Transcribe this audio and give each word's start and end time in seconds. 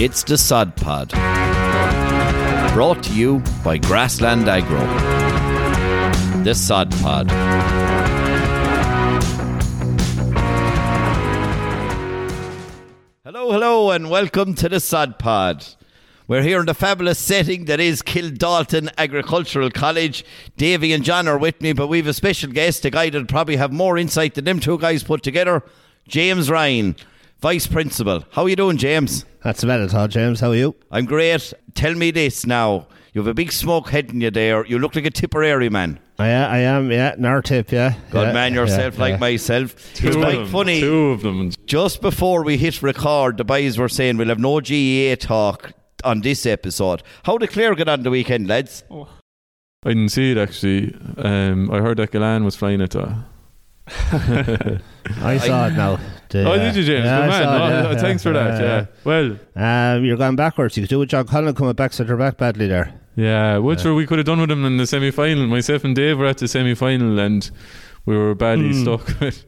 It's 0.00 0.22
the 0.22 0.38
Sod 0.38 0.74
Pod. 0.76 1.10
Brought 2.72 3.02
to 3.02 3.12
you 3.12 3.42
by 3.62 3.76
Grassland 3.76 4.48
Agro. 4.48 4.80
The 6.42 6.54
Sod 6.54 6.90
Pod. 7.02 7.30
Hello, 13.24 13.52
hello, 13.52 13.90
and 13.90 14.08
welcome 14.08 14.54
to 14.54 14.70
the 14.70 14.80
Sod 14.80 15.18
Pod. 15.18 15.66
We're 16.30 16.42
here 16.42 16.60
in 16.60 16.66
the 16.66 16.74
fabulous 16.74 17.18
setting 17.18 17.64
that 17.64 17.80
is 17.80 18.02
Kildalton 18.02 18.88
Agricultural 18.96 19.68
College. 19.72 20.24
Davy 20.56 20.92
and 20.92 21.02
John 21.02 21.26
are 21.26 21.36
with 21.36 21.60
me, 21.60 21.72
but 21.72 21.88
we've 21.88 22.06
a 22.06 22.12
special 22.12 22.52
guest, 22.52 22.84
a 22.84 22.90
guy 22.90 23.10
that 23.10 23.26
probably 23.26 23.56
have 23.56 23.72
more 23.72 23.98
insight 23.98 24.36
than 24.36 24.44
them 24.44 24.60
two 24.60 24.78
guys 24.78 25.02
put 25.02 25.24
together, 25.24 25.64
James 26.06 26.48
Ryan, 26.48 26.94
Vice 27.40 27.66
Principal. 27.66 28.24
How 28.30 28.44
are 28.44 28.48
you 28.48 28.54
doing, 28.54 28.76
James? 28.76 29.24
That's 29.42 29.64
about 29.64 29.80
it, 29.80 29.90
Todd 29.90 30.12
James. 30.12 30.38
How 30.38 30.50
are 30.50 30.54
you? 30.54 30.76
I'm 30.92 31.04
great. 31.04 31.52
Tell 31.74 31.96
me 31.96 32.12
this 32.12 32.46
now. 32.46 32.86
You 33.12 33.22
have 33.22 33.26
a 33.26 33.34
big 33.34 33.50
smoke 33.50 33.88
head 33.88 34.10
in 34.10 34.20
you 34.20 34.30
there. 34.30 34.64
You 34.66 34.78
look 34.78 34.94
like 34.94 35.06
a 35.06 35.10
Tipperary 35.10 35.68
man. 35.68 35.98
I, 36.20 36.28
I 36.28 36.58
am, 36.58 36.92
yeah, 36.92 37.16
Nartip, 37.16 37.72
yeah. 37.72 37.94
Good 38.12 38.28
yeah, 38.28 38.32
man 38.32 38.54
yourself, 38.54 38.94
yeah, 38.94 39.00
like 39.00 39.12
yeah. 39.14 39.18
myself. 39.18 39.74
Two 39.94 40.06
it's 40.06 40.16
of 40.16 40.22
quite 40.22 40.36
them, 40.36 40.46
funny. 40.46 40.78
Two 40.78 41.06
of 41.08 41.22
them. 41.22 41.50
Just 41.66 42.00
before 42.00 42.44
we 42.44 42.56
hit 42.56 42.82
record, 42.82 43.36
the 43.36 43.44
boys 43.44 43.78
were 43.78 43.88
saying 43.88 44.16
we'll 44.16 44.28
have 44.28 44.38
no 44.38 44.60
GAA 44.60 45.16
talk 45.16 45.72
on 46.04 46.20
this 46.20 46.46
episode. 46.46 47.02
How 47.24 47.38
did 47.38 47.50
Clare 47.50 47.74
get 47.74 47.88
on 47.88 48.02
the 48.02 48.10
weekend, 48.10 48.48
lads? 48.48 48.84
I 48.90 49.88
didn't 49.90 50.10
see 50.10 50.32
it 50.32 50.38
actually. 50.38 50.94
Um, 51.18 51.70
I 51.70 51.78
heard 51.80 51.96
that 51.98 52.10
Galan 52.10 52.44
was 52.44 52.56
flying 52.56 52.80
it. 52.80 52.94
Uh, 52.96 53.14
I 54.12 55.38
saw 55.38 55.66
it 55.68 55.72
now. 55.74 55.98
The, 56.28 56.44
oh, 56.48 56.52
uh, 56.52 56.58
did 56.58 56.76
you, 56.76 56.84
James? 56.84 57.04
yeah, 57.04 57.16
Good 57.20 57.24
I 57.24 57.26
man. 57.28 57.42
saw 57.42 57.54
it, 57.54 57.86
Oh, 57.86 57.90
yeah, 57.92 57.98
thanks 57.98 58.22
for 58.22 58.32
that. 58.32 58.60
Yeah. 58.60 58.86
Well, 59.04 59.36
yeah. 59.56 59.94
Um, 59.94 60.04
you're 60.04 60.16
going 60.16 60.36
backwards. 60.36 60.76
You 60.76 60.82
could 60.84 60.90
do 60.90 60.98
with 61.00 61.08
John 61.08 61.26
Conlon 61.26 61.56
coming 61.56 61.72
back, 61.74 61.92
set 61.92 62.06
her 62.08 62.16
back 62.16 62.36
badly 62.36 62.68
there. 62.68 62.92
yeah. 63.16 63.58
which 63.58 63.80
sure 63.80 63.94
we 63.94 64.06
could 64.06 64.18
have 64.18 64.26
done 64.26 64.40
with 64.40 64.50
him 64.50 64.64
in 64.64 64.76
the 64.76 64.86
semi 64.86 65.10
final. 65.10 65.46
Myself 65.46 65.84
and 65.84 65.96
Dave 65.96 66.18
were 66.18 66.26
at 66.26 66.38
the 66.38 66.48
semi 66.48 66.74
final 66.74 67.18
and 67.18 67.50
we 68.06 68.16
were 68.16 68.34
badly 68.34 68.72
Hmm. 68.72 68.82
stuck 68.82 69.06
with, 69.20 69.20
with 69.20 69.44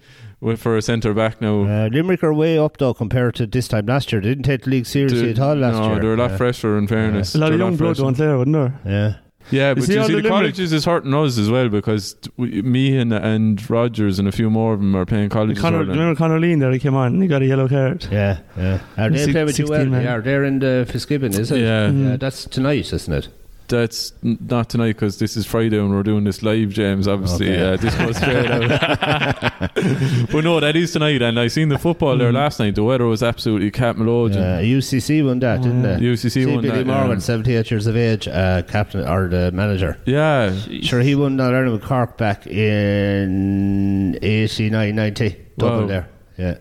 for 0.56 0.76
a 0.76 0.82
centre 0.82 1.14
back 1.14 1.40
now. 1.40 1.62
Uh, 1.64 1.88
Limerick 1.92 2.22
are 2.24 2.34
way 2.34 2.58
up, 2.58 2.78
though, 2.78 2.94
compared 2.94 3.34
to 3.36 3.46
this 3.46 3.68
time 3.68 3.86
last 3.86 4.12
year. 4.12 4.20
They 4.20 4.28
didn't 4.30 4.44
take 4.44 4.62
the 4.62 4.70
league 4.70 4.86
seriously 4.86 5.22
The- 5.22 5.30
at 5.30 5.38
all 5.38 5.54
last 5.56 5.74
no, 5.74 5.86
year. 5.86 5.94
No, 5.96 6.00
they're 6.02 6.14
a 6.14 6.16
lot 6.16 6.30
yeah. 6.32 6.36
fresher 6.36 6.76
in 6.78 6.86
fairness. 6.88 7.34
A 7.34 7.38
lot 7.38 7.46
They're 7.46 7.54
of 7.54 7.60
young 7.60 7.76
blood 7.76 7.96
fresher. 7.96 8.06
on 8.06 8.14
there, 8.14 8.36
wasn't 8.38 8.52
there? 8.54 8.80
Yeah. 8.84 9.14
Yeah, 9.50 9.74
but 9.74 9.82
see 9.82 9.94
you 9.94 10.02
see, 10.02 10.06
the 10.06 10.08
the, 10.08 10.22
Limerick- 10.22 10.30
colleges 10.30 10.72
is 10.72 10.84
hurting 10.84 11.12
us 11.14 11.36
as 11.36 11.50
well 11.50 11.68
because 11.68 12.14
we, 12.36 12.62
me 12.62 12.96
and 12.96 13.12
and 13.12 13.68
Rogers 13.68 14.20
and 14.20 14.28
a 14.28 14.32
few 14.32 14.48
more 14.48 14.72
of 14.72 14.78
them 14.78 14.94
are 14.94 15.04
playing 15.04 15.30
colleges. 15.30 15.60
Conor, 15.60 15.78
hurling. 15.78 15.90
remember 15.90 16.16
Conor 16.16 16.38
Leen 16.38 16.60
there? 16.60 16.70
He 16.70 16.78
came 16.78 16.94
on 16.94 17.14
and 17.14 17.22
he 17.22 17.26
got 17.28 17.42
a 17.42 17.46
yellow 17.46 17.68
card. 17.68 18.06
Yeah, 18.10 18.38
yeah. 18.56 18.78
Are 18.96 19.10
they 19.10 19.18
Six- 19.18 19.32
playing 19.32 19.46
with 19.46 19.58
you 19.58 19.66
well? 19.66 19.84
men. 19.86 20.04
Yeah, 20.04 20.18
they're 20.18 20.44
in 20.44 20.60
the 20.60 20.86
Fitzgibbon, 20.88 21.32
isn't 21.34 21.56
it? 21.56 21.60
Yeah. 21.60 21.88
Mm. 21.88 22.10
Yeah, 22.10 22.16
that's 22.18 22.44
tonight, 22.44 22.92
isn't 22.92 23.12
it? 23.12 23.28
That's 23.68 24.12
not 24.22 24.68
tonight 24.68 24.92
because 24.94 25.18
this 25.18 25.36
is 25.36 25.46
Friday 25.46 25.78
and 25.78 25.90
we're 25.90 26.02
doing 26.02 26.24
this 26.24 26.42
live, 26.42 26.70
James. 26.70 27.08
Obviously, 27.08 27.50
Okay. 27.50 27.72
uh, 27.72 27.76
this 27.78 27.94
goes 27.94 28.16
straight 28.18 28.50
out. 28.50 28.68
but 30.30 30.44
no, 30.44 30.60
that 30.60 30.74
is 30.76 30.92
tonight, 30.92 31.22
and 31.22 31.40
I 31.40 31.48
seen 31.48 31.68
the 31.70 31.78
football 31.78 32.16
there 32.18 32.32
last 32.32 32.58
night. 32.58 32.74
The 32.74 32.84
weather 32.84 33.06
was 33.06 33.22
absolutely 33.22 33.70
cat 33.70 33.96
melodian. 33.96 34.42
Yeah, 34.42 34.60
UCC 34.60 35.24
won 35.24 35.38
that, 35.40 35.62
didn't 35.62 35.82
they? 35.82 35.96
UCC 35.96 36.30
See 36.30 36.46
won 36.46 36.60
Billy 36.62 36.78
that. 36.78 36.86
Morgan, 36.86 37.12
yeah. 37.12 37.18
78 37.18 37.70
years 37.70 37.86
of 37.86 37.96
age, 37.96 38.28
uh, 38.28 38.62
captain 38.68 39.06
or 39.08 39.28
the 39.28 39.50
manager. 39.52 39.96
Yeah, 40.04 40.54
Sure, 40.82 41.00
he 41.00 41.14
won 41.14 41.40
All 41.40 41.46
Ireland 41.54 41.72
with 41.72 41.82
Cork 41.82 42.18
back 42.18 42.46
in 42.46 44.18
89 44.22 44.94
90. 44.94 45.36
Double 45.58 45.80
Wow. 45.82 45.86
there. 45.86 46.08
Yeah. 46.38 46.54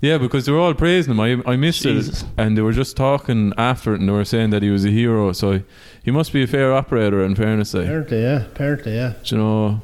Yeah, 0.00 0.18
because 0.18 0.46
they 0.46 0.52
were 0.52 0.58
all 0.58 0.74
praising 0.74 1.12
him. 1.12 1.20
I, 1.20 1.42
I 1.46 1.56
missed 1.56 1.82
Jesus. 1.82 2.22
it, 2.22 2.28
and 2.36 2.56
they 2.56 2.62
were 2.62 2.72
just 2.72 2.96
talking 2.96 3.52
after 3.56 3.92
it, 3.94 4.00
and 4.00 4.08
they 4.08 4.12
were 4.12 4.24
saying 4.24 4.50
that 4.50 4.62
he 4.62 4.70
was 4.70 4.84
a 4.84 4.90
hero. 4.90 5.32
So 5.32 5.62
he 6.02 6.10
must 6.10 6.32
be 6.32 6.42
a 6.42 6.46
fair 6.46 6.72
operator. 6.72 7.24
In 7.24 7.34
fairness, 7.34 7.74
like, 7.74 7.84
Apparently, 7.84 8.22
yeah. 8.22 8.42
Apparently, 8.46 8.94
yeah. 8.94 9.14
Do 9.24 9.34
you 9.34 9.42
know. 9.42 9.82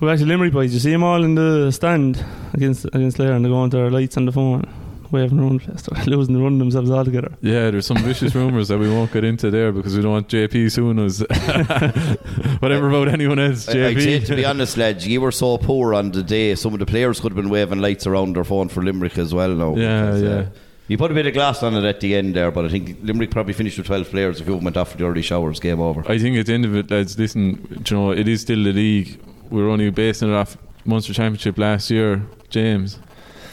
Well, 0.00 0.10
actually, 0.10 0.26
Limerick 0.26 0.52
boys, 0.52 0.74
you 0.74 0.80
see 0.80 0.90
them 0.90 1.02
all 1.02 1.24
in 1.24 1.36
the 1.36 1.70
stand 1.70 2.22
against 2.52 2.84
against 2.86 3.16
Clare 3.16 3.32
and 3.32 3.42
they're 3.42 3.50
going 3.50 3.70
to 3.70 3.76
their 3.78 3.90
lights 3.90 4.18
on 4.18 4.26
the 4.26 4.32
phone, 4.32 4.68
waving 5.12 5.38
around 5.40 5.60
the 5.60 5.66
place. 5.66 5.82
They're 5.82 6.04
losing 6.16 6.34
the 6.34 6.40
run 6.40 6.58
themselves 6.58 6.90
altogether. 6.90 7.32
Yeah, 7.40 7.70
there's 7.70 7.86
some 7.86 7.98
vicious 7.98 8.34
rumours 8.34 8.68
that 8.68 8.78
we 8.78 8.88
won't 8.88 9.12
get 9.12 9.24
into 9.24 9.50
there 9.50 9.72
because 9.72 9.96
we 9.96 10.02
don't 10.02 10.12
want 10.12 10.28
JP 10.28 10.70
suing 10.72 10.98
us. 10.98 11.20
Whatever 12.60 12.88
about 12.88 13.08
anyone 13.08 13.38
else, 13.38 13.68
I- 13.68 13.86
I'd 13.88 14.00
say, 14.00 14.18
to 14.20 14.36
be 14.36 14.44
honest, 14.44 14.76
lads, 14.76 15.06
you 15.06 15.20
were 15.20 15.32
so 15.32 15.58
poor 15.58 15.94
on 15.94 16.10
the 16.12 16.22
day. 16.22 16.54
Some 16.54 16.72
of 16.72 16.78
the 16.78 16.86
players 16.86 17.20
could 17.20 17.32
have 17.32 17.36
been 17.36 17.50
waving 17.50 17.80
lights 17.80 18.06
around 18.06 18.34
their 18.36 18.44
phone 18.44 18.68
for 18.68 18.82
Limerick 18.82 19.18
as 19.18 19.32
well. 19.34 19.50
Now, 19.54 19.74
Yeah, 19.76 20.04
because, 20.06 20.22
uh, 20.22 20.26
yeah. 20.26 20.46
You 20.88 20.96
put 20.96 21.10
a 21.10 21.14
bit 21.14 21.26
of 21.26 21.32
glass 21.34 21.64
on 21.64 21.74
it 21.74 21.84
at 21.84 21.98
the 22.00 22.14
end 22.14 22.36
there, 22.36 22.52
but 22.52 22.64
I 22.64 22.68
think 22.68 22.98
Limerick 23.02 23.32
probably 23.32 23.54
finished 23.54 23.76
with 23.76 23.88
12 23.88 24.08
players. 24.08 24.40
If 24.40 24.46
you 24.46 24.56
went 24.56 24.76
off 24.76 24.92
for 24.92 24.96
the 24.98 25.04
early 25.04 25.22
showers, 25.22 25.58
game 25.58 25.80
over. 25.80 26.08
I 26.10 26.16
think 26.18 26.36
at 26.36 26.46
the 26.46 26.52
end 26.54 26.64
of 26.64 26.76
it, 26.76 26.88
lads, 26.90 27.18
listen, 27.18 27.54
do 27.82 27.94
you 27.94 28.00
know, 28.00 28.10
it 28.12 28.28
is 28.28 28.42
still 28.42 28.62
the 28.62 28.72
league. 28.72 29.20
We're 29.50 29.68
only 29.68 29.90
basing 29.90 30.30
it 30.30 30.34
off 30.34 30.56
Munster 30.84 31.12
Championship 31.12 31.58
last 31.58 31.90
year, 31.90 32.22
James. 32.50 33.00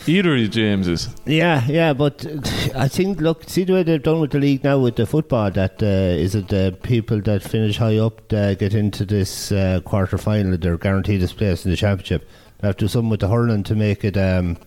Either 0.06 0.34
of 0.34 0.40
you 0.40 0.47
Jameses. 0.50 1.08
Yeah, 1.25 1.64
yeah, 1.68 1.94
but 1.94 2.25
uh, 2.25 2.40
I 2.75 2.88
think, 2.90 3.22
look, 3.22 3.50
see 3.50 3.64
the 3.64 3.74
way 3.74 3.84
they've 3.84 4.03
done 4.03 4.19
with 4.19 4.31
the 4.31 4.40
league 4.40 4.64
now 4.64 4.78
with 4.80 4.97
the 4.97 5.06
football, 5.06 5.50
that 5.52 5.81
uh, 5.81 5.86
is 5.86 6.36
it 6.36 6.50
the 6.50 6.78
people 6.84 7.22
that 7.22 7.41
finish 7.41 7.78
high 7.78 7.97
up 7.97 8.22
uh, 8.34 8.53
get 8.56 8.74
into 8.74 9.06
this 9.06 9.52
uh, 9.53 9.80
quarter 9.86 10.18
final, 10.18 10.58
they're 10.58 10.78
guaranteed 10.78 11.22
this 11.22 11.31
place 11.34 11.64
in 11.64 11.72
the 11.72 11.78
championship. 11.78 12.28
They 12.59 12.68
have 12.68 12.75
to 12.78 12.86
do 12.86 12.90
something 12.90 13.09
with 13.09 13.22
the 13.22 13.30
hurling 13.30 13.64
to 13.64 13.75
make 13.75 14.03
it, 14.03 14.18
um, 14.18 14.58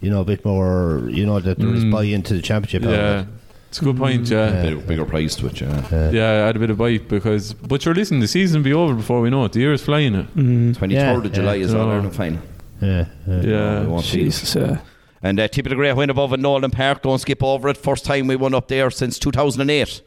you 0.00 0.10
know, 0.10 0.22
a 0.22 0.24
bit 0.24 0.44
more, 0.44 1.06
you 1.10 1.26
know, 1.26 1.38
that 1.40 1.58
there 1.58 1.74
is 1.74 1.84
Mm. 1.84 1.92
buy 1.92 2.04
into 2.04 2.32
the 2.34 2.42
championship. 2.42 2.82
Yeah. 2.84 3.24
It's 3.68 3.82
a 3.82 3.84
good 3.84 3.98
point, 3.98 4.30
yeah. 4.30 4.62
Bit- 4.62 4.86
bigger 4.86 5.04
price 5.04 5.36
to 5.36 5.46
it, 5.48 5.60
yeah. 5.60 5.82
Uh, 5.92 6.10
Yeah, 6.10 6.44
I 6.44 6.46
had 6.46 6.56
a 6.56 6.58
bit 6.58 6.70
of 6.70 6.78
bite 6.78 7.06
because. 7.08 7.52
But 7.52 7.84
you're 7.84 7.94
listening, 7.94 8.20
the 8.20 8.28
season 8.28 8.60
will 8.60 8.64
be 8.64 8.72
over 8.72 8.94
before 8.94 9.20
we 9.20 9.28
know 9.28 9.44
it. 9.44 9.52
The 9.52 9.60
year 9.60 9.74
is 9.74 9.82
flying 9.82 10.14
it. 10.14 10.34
Mm. 10.34 10.74
23rd 10.74 10.90
Yeah, 10.92 11.16
of 11.26 11.32
July 11.32 11.54
yeah. 11.56 11.64
is 11.66 11.74
All 11.74 11.84
No. 11.86 11.92
Ireland 11.92 12.14
final. 12.16 12.38
Yeah, 12.80 13.06
yeah. 13.26 13.40
Yeah. 13.40 13.80
We 13.82 13.86
won't 13.88 14.04
see 14.04 14.20
it. 14.20 14.24
Jesus, 14.24 14.54
yeah. 14.54 14.78
And 15.22 15.40
uh, 15.40 15.48
Tip 15.48 15.66
of 15.66 15.70
the 15.70 15.76
Great 15.76 15.94
win 15.94 16.10
above 16.10 16.32
at 16.32 16.38
Nowlan 16.40 16.70
Park. 16.70 17.02
Don't 17.02 17.18
skip 17.18 17.42
over 17.42 17.68
it. 17.68 17.76
First 17.76 18.04
time 18.04 18.26
we 18.28 18.36
won 18.36 18.54
up 18.54 18.68
there 18.68 18.90
since 18.90 19.18
2008. 19.18 20.00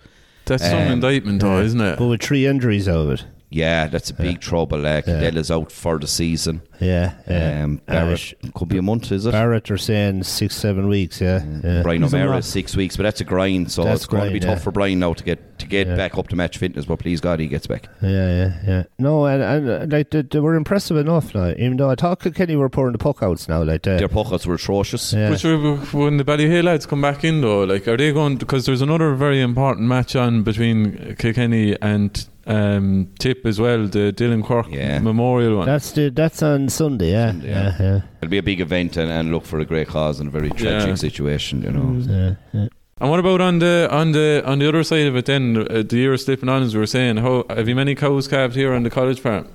That's 0.46 0.64
some 0.64 0.80
Um, 0.84 0.88
indictment, 0.94 1.42
though, 1.42 1.60
isn't 1.62 1.82
it? 1.82 2.00
But 2.00 2.08
with 2.08 2.22
three 2.22 2.46
injuries 2.48 2.88
out 2.88 2.98
of 2.98 3.10
it. 3.12 3.26
Yeah, 3.54 3.88
that's 3.88 4.10
a 4.10 4.14
big 4.14 4.40
trouble. 4.40 4.86
Uh, 4.86 5.02
Cadella's 5.02 5.52
out 5.52 5.74
for 5.74 6.00
the 6.00 6.08
season. 6.08 6.62
Yeah, 6.80 7.16
yeah. 7.30 7.64
Um, 7.66 7.82
Barrett 7.86 8.34
could 8.56 8.70
be 8.70 8.78
a 8.78 8.82
month, 8.82 9.12
is 9.12 9.26
it? 9.26 9.32
Barrett 9.34 9.70
are 9.70 9.78
saying 9.78 10.24
six, 10.24 10.56
seven 10.56 10.88
weeks, 10.88 11.20
yeah. 11.20 11.44
yeah. 11.62 11.82
Brian 11.84 12.02
He's 12.02 12.14
O'Meara 12.14 12.38
is 12.38 12.46
six 12.46 12.78
weeks, 12.78 12.96
but 12.96 13.04
that's 13.04 13.20
a 13.20 13.26
grind, 13.26 13.70
so 13.70 13.84
That's 13.84 13.98
it's 14.04 14.06
going 14.08 14.24
to 14.28 14.32
be 14.34 14.40
grind, 14.40 14.56
tough 14.56 14.64
for 14.64 14.72
Brian 14.72 15.00
now 15.00 15.14
to 15.14 15.24
get 15.24 15.60
to 15.60 15.68
get 15.68 15.86
Yeah. 15.86 15.96
back 15.98 16.18
up 16.18 16.30
to 16.30 16.36
match 16.38 16.58
fitness. 16.58 16.86
But 16.86 17.00
please 17.00 17.20
God, 17.20 17.40
he 17.42 17.48
gets 17.48 17.68
back. 17.68 17.88
Yeah, 18.02 18.10
yeah, 18.10 18.60
yeah. 18.66 18.84
No, 18.98 19.26
and, 19.26 19.44
and 19.44 19.70
uh, 19.70 19.96
like 19.98 20.12
they, 20.12 20.22
they 20.22 20.40
were 20.40 20.56
impressive 20.56 20.96
enough. 20.96 21.36
now. 21.36 21.50
even 21.50 21.76
though 21.76 21.90
I 21.90 21.96
thought 21.96 22.22
Kilkenny 22.22 22.56
were 22.56 22.70
pouring 22.70 22.94
the 22.94 22.98
puck 23.00 23.22
outs 23.22 23.50
now, 23.50 23.62
like 23.64 23.86
uh, 23.86 23.98
Their 23.98 24.08
pockets 24.08 24.48
were 24.48 24.56
atrocious. 24.56 25.12
yeah. 25.14 25.30
But 25.30 25.42
sure, 25.42 25.76
when 25.78 26.16
the 26.16 26.24
Ballyhale 26.24 26.64
lads 26.64 26.86
come 26.86 27.02
back 27.02 27.26
in, 27.26 27.42
though, 27.42 27.66
like, 27.66 27.86
are 27.90 27.98
they 27.98 28.14
going? 28.14 28.38
Because 28.38 28.66
there's 28.66 28.82
another 28.82 29.14
very 29.14 29.42
important 29.42 29.88
match 29.88 30.16
on 30.16 30.42
between 30.44 31.16
Kilkenny 31.20 31.76
and 31.82 32.28
um, 32.48 33.08
Tip 33.20 33.46
as 33.46 33.60
well, 33.60 33.88
the 33.88 34.12
Dillon 34.12 34.42
Quirke 34.44 34.72
Yeah. 34.72 35.00
Memorial 35.00 35.58
one. 35.58 35.66
That's 35.68 35.92
the 35.92 36.10
that's 36.10 36.42
on 36.44 36.70
Sunday, 36.70 37.12
yeah, 37.12 37.32
Sunday, 37.32 37.50
yeah, 37.50 37.76
yeah. 37.80 37.86
yeah. 37.86 38.02
It'll 38.22 38.30
be 38.32 38.38
a 38.38 38.44
big 38.44 38.60
event 38.62 38.98
and, 38.98 39.12
and 39.12 39.32
look 39.32 39.46
for 39.46 39.60
a 39.60 39.66
great 39.66 39.88
cause 39.88 40.20
and 40.20 40.28
a 40.28 40.32
very 40.32 40.50
tragic 40.50 40.90
Yeah. 40.90 40.96
situation, 40.96 41.62
you 41.64 41.72
know. 41.72 41.96
Yeah, 42.00 42.36
yeah. 42.54 42.68
and 43.00 43.10
what 43.10 43.20
about 43.20 43.42
on 43.42 43.60
the 43.60 43.88
on 43.92 44.12
the 44.12 44.42
on 44.46 44.60
the 44.60 44.68
other 44.68 44.84
side 44.84 45.08
of 45.08 45.16
it? 45.16 45.26
Then 45.26 45.58
uh, 45.70 45.84
the 45.88 45.98
year 45.98 46.18
slipping 46.18 46.50
on, 46.50 46.64
as 46.64 46.74
we 46.74 46.80
were 46.80 46.88
saying, 46.88 47.18
how 47.18 47.46
have 47.50 47.68
you 47.68 47.76
many 47.76 47.96
cows 47.96 48.28
calved 48.28 48.56
here 48.56 48.74
on 48.74 48.84
the 48.84 48.90
college 48.90 49.20
farm? 49.20 49.48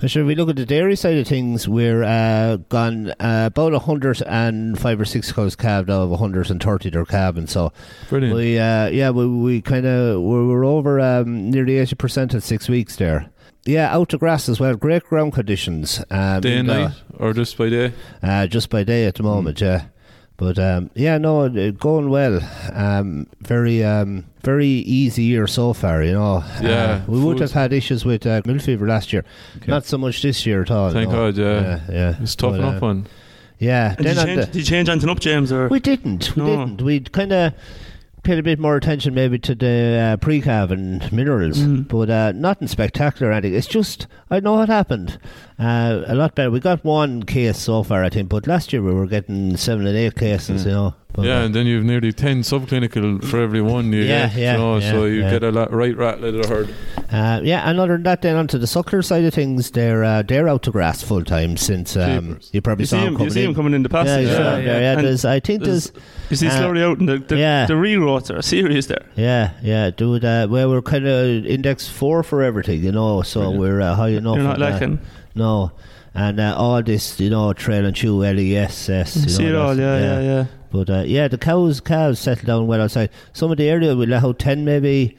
And 0.00 0.10
sure, 0.10 0.22
if 0.22 0.26
we 0.26 0.34
look 0.34 0.48
at 0.48 0.56
the 0.56 0.66
dairy 0.66 0.96
side 0.96 1.16
of 1.18 1.26
things, 1.26 1.68
we're 1.68 2.02
uh, 2.02 2.56
gone 2.68 3.10
uh, 3.20 3.44
about 3.46 3.72
a 3.74 3.78
hundred 3.78 4.22
and 4.22 4.78
five 4.78 5.00
or 5.00 5.04
six 5.04 5.32
cows 5.32 5.56
calved 5.56 5.90
out 5.90 6.02
of 6.02 6.12
a 6.12 6.16
hundred 6.16 6.50
and 6.50 6.62
thirty 6.62 6.90
they're 6.90 7.04
calving. 7.04 7.46
So 7.46 7.72
Brilliant. 8.08 8.34
we, 8.34 8.58
uh, 8.58 8.88
yeah, 8.88 9.10
we, 9.10 9.26
we 9.26 9.60
kind 9.62 9.86
of 9.86 10.20
we 10.20 10.46
were 10.46 10.64
over 10.64 11.00
um, 11.00 11.50
nearly 11.50 11.78
eighty 11.78 11.96
percent 11.96 12.34
at 12.34 12.42
six 12.42 12.68
weeks 12.68 12.96
there. 12.96 13.30
Yeah, 13.66 13.94
out 13.94 14.10
to 14.10 14.18
grass 14.18 14.48
as 14.48 14.60
well. 14.60 14.74
Great 14.74 15.04
ground 15.04 15.32
conditions. 15.32 16.02
Um, 16.10 16.40
day 16.42 16.58
and 16.58 16.68
night, 16.68 16.92
or 17.14 17.32
just 17.32 17.56
by 17.56 17.70
day? 17.70 17.92
Uh, 18.22 18.46
just 18.46 18.68
by 18.68 18.84
day 18.84 19.06
at 19.06 19.14
the 19.14 19.22
moment, 19.22 19.60
yeah. 19.60 19.86
But 20.36 20.58
um, 20.58 20.90
yeah, 20.94 21.16
no, 21.18 21.42
uh, 21.44 21.70
going 21.70 22.10
well. 22.10 22.40
Um, 22.72 23.28
very, 23.40 23.84
um, 23.84 24.24
very 24.42 24.66
easy 24.66 25.22
year 25.22 25.46
so 25.46 25.72
far. 25.72 26.02
You 26.02 26.12
know. 26.14 26.44
Yeah, 26.60 26.68
Uh, 26.68 27.00
we 27.06 27.20
would 27.20 27.34
food- 27.38 27.42
have 27.42 27.52
had 27.52 27.72
issues 27.72 28.04
with 28.04 28.26
uh, 28.26 28.42
milk 28.44 28.60
fever 28.60 28.86
last 28.86 29.12
year. 29.12 29.24
Not 29.68 29.84
so 29.84 29.96
much 29.96 30.22
this 30.22 30.44
year 30.44 30.62
at 30.62 30.70
all. 30.72 30.90
Thank 30.90 31.10
no. 31.10 31.30
God, 31.32 31.36
yeah. 31.36 31.60
yeah, 31.60 31.80
yeah. 31.92 32.16
It's 32.20 32.34
tough 32.34 32.52
But, 32.52 32.60
enough 32.60 32.82
uh, 32.82 32.86
one. 32.86 33.06
Yeah. 33.60 33.94
Did 33.94 33.98
you, 33.98 34.04
Then 34.14 34.18
on 34.18 34.26
change, 34.26 34.40
the- 34.40 34.46
did 34.46 34.56
you 34.56 34.64
change 34.64 34.88
anything 34.88 35.08
up, 35.10 35.20
James? 35.20 35.52
Or 35.52 35.68
we 35.68 35.78
didn't. 35.78 36.34
We 36.36 36.42
No. 36.42 36.48
didn't. 36.66 36.82
We'd 36.82 37.12
kind 37.12 37.32
of 37.32 37.52
paid 38.24 38.38
a 38.38 38.42
bit 38.42 38.58
more 38.58 38.76
attention 38.76 39.14
maybe 39.14 39.38
to 39.38 39.54
the 39.54 40.12
uh, 40.12 40.16
pre-calf 40.16 40.70
and 40.70 41.10
minerals, 41.12 41.58
Mm. 41.58 41.86
but 41.88 42.10
uh, 42.10 42.32
nothing 42.32 42.66
spectacular. 42.68 43.30
or 43.30 43.34
anything. 43.34 43.54
It's 43.56 43.66
just 43.66 44.06
I 44.30 44.40
know 44.40 44.54
what 44.54 44.68
happened. 44.68 45.18
Uh, 45.58 46.02
a 46.06 46.14
lot 46.14 46.34
better. 46.34 46.50
We 46.50 46.60
got 46.60 46.84
one 46.84 47.22
case 47.22 47.58
so 47.58 47.82
far, 47.82 48.02
I 48.02 48.08
think, 48.08 48.28
but 48.28 48.46
last 48.46 48.72
year 48.72 48.82
we 48.82 48.92
were 48.92 49.06
getting 49.06 49.56
seven 49.56 49.86
and 49.86 49.96
eight 49.96 50.16
cases. 50.16 50.62
Mm. 50.62 50.66
You 50.66 50.72
know. 50.72 50.94
But, 51.14 51.26
yeah, 51.26 51.38
uh, 51.40 51.44
and 51.44 51.54
then 51.54 51.66
you've 51.66 51.84
nearly 51.84 52.12
10 52.12 52.40
subclinical 52.42 53.24
for 53.24 53.38
every 53.40 53.60
one 53.60 53.92
you 53.92 54.00
Yeah, 54.02 54.26
get, 54.26 54.36
yeah, 54.36 54.52
you 54.52 54.58
know, 54.58 54.76
yeah, 54.78 54.90
so 54.90 55.04
you 55.04 55.20
yeah. 55.20 55.30
get 55.30 55.42
a 55.44 55.52
lot, 55.52 55.72
right 55.72 55.96
rattle 55.96 56.24
of 56.24 56.34
the 56.42 56.48
herd. 56.48 56.74
Uh, 57.12 57.40
yeah, 57.44 57.68
and 57.70 57.78
other 57.78 57.92
than 57.92 58.02
that, 58.02 58.22
then 58.22 58.34
onto 58.34 58.58
the 58.58 58.66
suckler 58.66 59.04
side 59.04 59.24
of 59.24 59.32
things, 59.32 59.70
they're 59.70 60.02
uh, 60.02 60.22
they're 60.22 60.48
out 60.48 60.64
to 60.64 60.72
grass 60.72 61.02
full 61.04 61.22
time 61.22 61.56
since 61.56 61.96
um, 61.96 62.40
you 62.50 62.60
probably 62.60 62.82
You 62.82 62.86
saw 62.86 62.96
see 62.96 63.02
him 63.02 63.06
him, 63.06 63.12
you 63.12 63.18
coming 63.18 63.30
see 63.32 63.42
in. 63.44 63.50
him 63.50 63.54
coming 63.54 63.74
in 63.74 63.82
the 63.84 63.88
yeah, 63.92 64.02
passage. 64.02 64.26
you 64.28 64.34
saw 64.34 64.56
Yeah, 64.56 64.58
yeah. 64.80 64.92
And 64.98 65.06
there's, 65.06 65.24
I 65.24 65.38
think 65.38 65.62
there's- 65.62 65.90
there's 65.90 66.04
you 66.30 66.36
see 66.36 66.46
uh, 66.48 66.58
slowly 66.58 66.82
out, 66.82 66.98
and 66.98 67.08
the, 67.08 67.18
the, 67.18 67.36
yeah. 67.36 67.66
the 67.66 67.74
regrowths 67.74 68.36
are 68.36 68.42
serious 68.42 68.86
there. 68.86 69.06
yeah, 69.14 69.52
yeah, 69.62 69.90
dude. 69.90 70.24
Uh, 70.24 70.48
well, 70.50 70.68
we're 70.68 70.82
kind 70.82 71.06
of 71.06 71.46
index 71.46 71.86
four 71.86 72.24
for 72.24 72.42
everything, 72.42 72.82
you 72.82 72.90
know, 72.90 73.22
so 73.22 73.40
Brilliant. 73.40 73.60
we're 73.60 73.80
uh, 73.82 73.94
high 73.94 74.08
enough. 74.08 74.34
You're 74.34 74.44
not 74.44 74.54
on 74.54 74.60
that. 74.60 74.72
lacking. 74.72 74.98
No, 75.36 75.70
and 76.14 76.40
uh, 76.40 76.56
all 76.56 76.82
this, 76.82 77.20
you 77.20 77.30
know, 77.30 77.52
trail 77.52 77.84
and 77.86 77.94
chew, 77.94 78.16
LES, 78.18 78.88
You 78.88 78.96
you 78.96 79.04
see 79.04 79.46
it 79.46 79.54
all, 79.54 79.74
that's- 79.74 79.78
yeah, 79.78 80.20
yeah, 80.20 80.20
yeah. 80.20 80.46
But 80.74 80.90
uh, 80.90 81.04
yeah, 81.06 81.28
the 81.28 81.38
cows 81.38 81.80
cows 81.80 82.18
settle 82.18 82.46
down 82.46 82.66
well 82.66 82.82
outside. 82.82 83.10
Some 83.32 83.52
of 83.52 83.58
the 83.58 83.68
area 83.68 83.94
we 83.94 84.06
let 84.06 84.24
out 84.24 84.40
ten 84.40 84.64
maybe. 84.64 85.16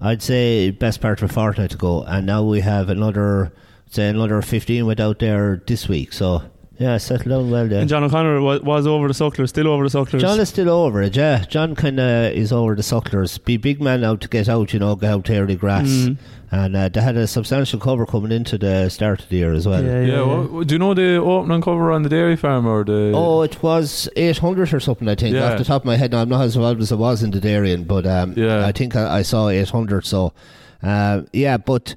I'd 0.00 0.22
say 0.22 0.70
best 0.70 1.00
part 1.00 1.22
of 1.22 1.30
a 1.30 1.32
fortnight 1.32 1.74
ago, 1.74 2.04
and 2.04 2.24
now 2.26 2.42
we 2.42 2.60
have 2.60 2.88
another 2.88 3.52
say 3.90 4.08
another 4.08 4.40
fifteen 4.42 4.86
went 4.86 5.00
out 5.00 5.18
there 5.18 5.60
this 5.66 5.88
week. 5.88 6.12
So 6.12 6.42
yeah, 6.78 6.96
settled 6.98 7.28
down 7.28 7.50
well 7.50 7.68
there. 7.68 7.80
And 7.80 7.88
John 7.88 8.02
O'Connor 8.04 8.40
was, 8.40 8.62
was 8.62 8.86
over 8.86 9.06
the 9.06 9.14
sucklers, 9.14 9.50
still 9.50 9.68
over 9.68 9.84
the 9.84 9.90
sucklers. 9.90 10.20
John 10.20 10.40
is 10.40 10.48
still 10.48 10.70
over 10.70 11.02
it, 11.02 11.16
yeah. 11.16 11.44
John 11.44 11.74
kind 11.76 12.00
of 12.00 12.32
is 12.32 12.52
over 12.52 12.74
the 12.74 12.82
sucklers. 12.82 13.38
Be 13.44 13.56
big 13.56 13.80
man 13.80 14.02
out 14.02 14.20
to 14.22 14.28
get 14.28 14.48
out, 14.48 14.72
you 14.72 14.80
know, 14.80 14.96
get 14.96 15.10
out 15.10 15.24
to 15.26 15.38
early 15.38 15.56
grass. 15.56 15.86
Mm. 15.88 16.18
And 16.54 16.76
uh, 16.76 16.90
they 16.90 17.00
had 17.00 17.16
a 17.16 17.26
substantial 17.26 17.80
cover 17.80 18.04
coming 18.04 18.30
into 18.30 18.58
the 18.58 18.90
start 18.90 19.22
of 19.22 19.28
the 19.30 19.36
year 19.38 19.54
as 19.54 19.66
well. 19.66 19.82
yeah, 19.82 20.00
Yeah, 20.02 20.06
yeah, 20.06 20.14
yeah. 20.16 20.40
what- 20.44 20.66
do 20.66 20.74
you 20.74 20.78
know 20.78 20.92
the 20.92 21.16
opening 21.16 21.62
cover 21.62 21.90
on 21.90 22.02
the 22.02 22.10
dairy 22.10 22.36
farm 22.36 22.66
or 22.66 22.84
the. 22.84 23.10
Oh, 23.14 23.40
it 23.40 23.62
was 23.62 24.06
800 24.16 24.74
or 24.74 24.78
something, 24.78 25.08
I 25.08 25.14
think. 25.14 25.34
Yeah. 25.34 25.50
Off 25.52 25.58
the 25.58 25.64
top 25.64 25.80
of 25.82 25.86
my 25.86 25.96
head, 25.96 26.12
now 26.12 26.20
I'm 26.20 26.28
not 26.28 26.42
as 26.42 26.54
involved 26.54 26.82
as 26.82 26.92
I 26.92 26.96
was 26.96 27.22
in 27.22 27.30
the 27.30 27.40
Darien, 27.40 27.84
but 27.84 28.04
um, 28.06 28.34
Yeah. 28.36 28.66
I 28.66 28.72
think 28.72 28.94
I, 28.94 29.18
I 29.18 29.22
saw 29.22 29.48
800. 29.48 30.04
So, 30.04 30.34
uh, 30.82 31.22
yeah, 31.32 31.56
but 31.56 31.94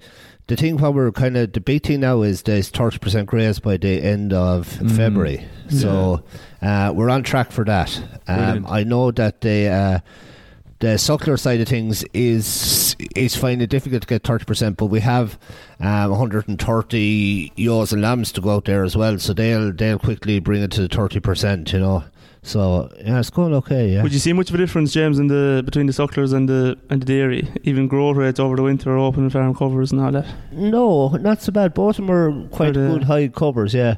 the 0.48 0.56
thing 0.56 0.78
what 0.78 0.94
we're 0.94 1.12
kind 1.12 1.36
of, 1.36 1.52
debating 1.52 2.00
now 2.00 2.22
is 2.22 2.44
there's 2.44 2.72
30% 2.72 3.26
graze 3.26 3.60
by 3.60 3.76
the 3.76 4.02
end 4.02 4.32
of 4.32 4.70
Mm. 4.80 4.92
February. 4.96 5.46
So, 5.68 6.24
uh, 6.62 6.94
we're 6.96 7.10
on 7.10 7.24
track 7.24 7.52
for 7.52 7.66
that. 7.66 8.02
Um, 8.28 8.66
I 8.70 8.86
know 8.86 9.12
that 9.12 9.42
the. 9.42 10.02
The 10.80 10.88
suckler 10.98 11.40
side 11.40 11.62
of 11.62 11.68
things 11.70 12.04
is 12.14 12.98
is 13.16 13.36
finding 13.36 13.62
it 13.62 13.70
difficult 13.70 14.02
to 14.02 14.08
get 14.08 14.24
30%, 14.24 14.76
but 14.76 14.88
we 14.88 15.00
have 15.00 15.40
um, 15.80 16.12
130 16.12 17.54
ewes 17.56 17.94
and 17.94 18.02
lambs 18.02 18.32
to 18.34 18.42
go 18.42 18.56
out 18.56 18.66
there 18.66 18.84
as 18.84 18.98
well, 18.98 19.18
so 19.18 19.34
they'll 19.34 19.72
they'll 19.72 20.00
quickly 20.00 20.40
bring 20.40 20.62
it 20.62 20.72
to 20.72 20.82
the 20.82 20.90
30%, 20.90 21.72
you 21.72 21.80
know. 21.80 22.04
So, 22.46 22.92
yeah, 23.04 23.20
it's 23.20 23.32
going 23.32 23.56
okay, 23.56 23.90
yeah. 23.90 24.04
Would 24.04 24.14
you 24.14 24.20
see 24.20 24.32
much 24.32 24.50
of 24.50 24.56
a 24.56 24.60
difference, 24.60 24.94
James, 24.94 25.18
in 25.18 25.28
the 25.28 25.64
between 25.66 25.88
the 25.88 25.94
sucklers 25.94 26.32
and 26.32 26.48
the 26.48 26.78
and 26.92 27.02
the 27.02 27.06
dairy? 27.06 27.48
Even 27.64 27.88
growth 27.88 28.18
rates 28.18 28.40
over 28.40 28.56
the 28.56 28.62
winter, 28.62 28.96
open 28.98 29.30
farm 29.32 29.56
covers 29.56 29.92
and 29.92 30.00
all 30.00 30.12
that. 30.12 30.28
No, 30.52 31.10
not 31.10 31.42
so 31.42 31.52
bad. 31.52 31.74
Both 31.74 31.98
of 31.98 32.06
them 32.06 32.12
are 32.12 32.48
quite 32.50 32.76
good 32.76 33.04
high 33.06 33.30
covers, 33.30 33.74
yeah. 33.74 33.96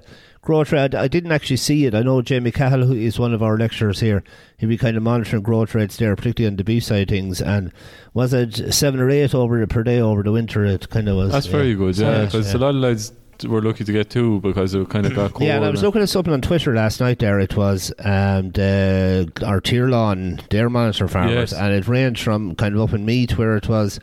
Growth 0.48 0.72
rate, 0.72 0.96
I 0.96 1.10
didn't 1.10 1.34
actually 1.34 1.58
see 1.58 1.86
it. 1.88 1.94
I 1.94 2.04
know 2.04 2.22
Jamie 2.22 2.52
Cahill, 2.52 2.86
who 2.86 2.94
is 2.94 3.20
one 3.20 3.34
of 3.34 3.44
our 3.44 3.58
lecturers 3.58 4.00
here, 4.00 4.24
he'll 4.58 4.70
be 4.70 4.78
kind 4.78 4.96
of 4.96 5.04
monitoring 5.04 5.44
growth 5.44 5.76
rates 5.76 5.98
there, 5.98 6.16
particularly 6.16 6.50
on 6.50 6.56
the 6.56 6.64
beef 6.64 6.86
side 6.86 7.10
things. 7.10 7.42
And 7.42 7.74
was 8.14 8.34
it 8.34 8.74
seven 8.74 9.02
or 9.02 9.10
eight 9.10 9.36
over 9.36 9.68
per 9.68 9.84
day 9.84 10.00
over 10.00 10.24
the 10.24 10.32
winter? 10.32 10.64
It 10.64 10.90
kind 10.90 11.10
of 11.10 11.18
was. 11.18 11.34
That's 11.34 11.48
yeah. 11.48 11.52
very 11.52 11.76
good, 11.76 11.98
yeah, 11.98 12.24
because 12.24 12.54
yeah. 12.54 12.58
a 12.58 12.62
lot 12.62 12.70
of 12.70 12.76
lads 12.76 13.12
were 13.46 13.62
lucky 13.62 13.84
to 13.84 13.92
get 13.92 14.10
two 14.10 14.40
because 14.40 14.74
it 14.74 14.88
kind 14.88 15.06
of 15.06 15.14
got 15.14 15.34
cold. 15.34 15.46
Yeah, 15.46 15.58
and 15.58 15.66
I 15.66 15.70
was 15.70 15.84
looking 15.84 16.02
at 16.02 16.08
something 16.08 16.32
on 16.32 16.40
Twitter 16.40 16.74
last 16.74 17.02
night. 17.02 17.20
There, 17.20 17.42
it 17.42 17.58
was 17.58 17.92
um, 18.00 18.52
the 18.52 19.30
Tirlán, 19.36 20.48
their 20.48 20.70
monitor 20.70 21.10
farmers, 21.10 21.52
Yes. 21.52 21.60
and 21.60 21.74
it 21.74 21.90
ranged 21.90 22.24
from 22.24 22.56
kind 22.56 22.74
of 22.74 22.80
up 22.80 22.94
in 22.94 23.06
Meath, 23.06 23.38
where 23.38 23.58
it 23.58 23.68
was 23.68 24.00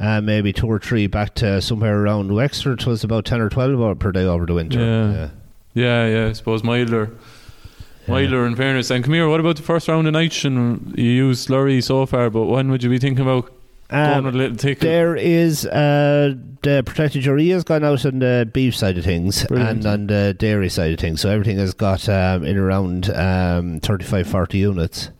uh, 0.00 0.20
maybe 0.20 0.52
two 0.52 0.66
or 0.66 0.80
three, 0.80 1.06
back 1.06 1.36
to 1.36 1.62
somewhere 1.62 2.02
around 2.02 2.34
Wexford. 2.34 2.80
It 2.80 2.86
was 2.88 3.04
about 3.04 3.26
ten 3.26 3.40
or 3.40 3.48
twelve 3.48 4.00
per 4.00 4.10
day 4.10 4.24
over 4.24 4.44
the 4.44 4.54
winter. 4.54 4.80
Yeah. 4.80 5.12
Yeah, 5.12 5.28
yeah, 5.74 6.06
yeah. 6.06 6.26
I 6.28 6.32
suppose 6.32 6.62
milder. 6.64 7.10
Milder 8.06 8.46
in 8.46 8.54
fairness. 8.54 8.90
And 8.90 9.02
come 9.02 9.14
here, 9.14 9.28
what 9.28 9.40
about 9.40 9.56
the 9.56 9.62
first 9.62 9.88
round 9.88 10.06
of 10.06 10.12
nitrogen? 10.12 10.92
You 10.96 11.04
used 11.04 11.48
slurry 11.48 11.82
so 11.82 12.04
far, 12.06 12.28
but 12.30 12.44
when 12.44 12.70
would 12.70 12.82
you 12.82 12.90
be 12.90 12.98
thinking 12.98 13.22
about 13.22 13.50
going 13.90 14.18
Um, 14.18 14.24
with 14.24 14.34
a 14.34 14.38
little 14.38 14.56
tickle? 14.56 14.88
There 14.88 15.16
is 15.16 15.64
uh, 15.66 16.34
the 16.62 16.82
protected 16.84 17.24
urea's 17.24 17.64
gone 17.64 17.82
out 17.82 18.04
on 18.04 18.18
the 18.18 18.48
beef 18.52 18.76
side 18.76 18.98
of 18.98 19.04
things 19.04 19.44
Brilliant. 19.46 19.70
and 19.70 19.86
on 19.86 20.06
the 20.08 20.34
dairy 20.38 20.68
side 20.68 20.92
of 20.92 20.98
things. 20.98 21.22
So 21.22 21.30
everything 21.30 21.56
has 21.58 21.72
got 21.72 22.06
um, 22.08 22.44
in 22.44 22.58
around 22.58 23.08
um, 23.10 23.80
35, 23.80 24.26
40 24.26 24.58
units 24.58 25.10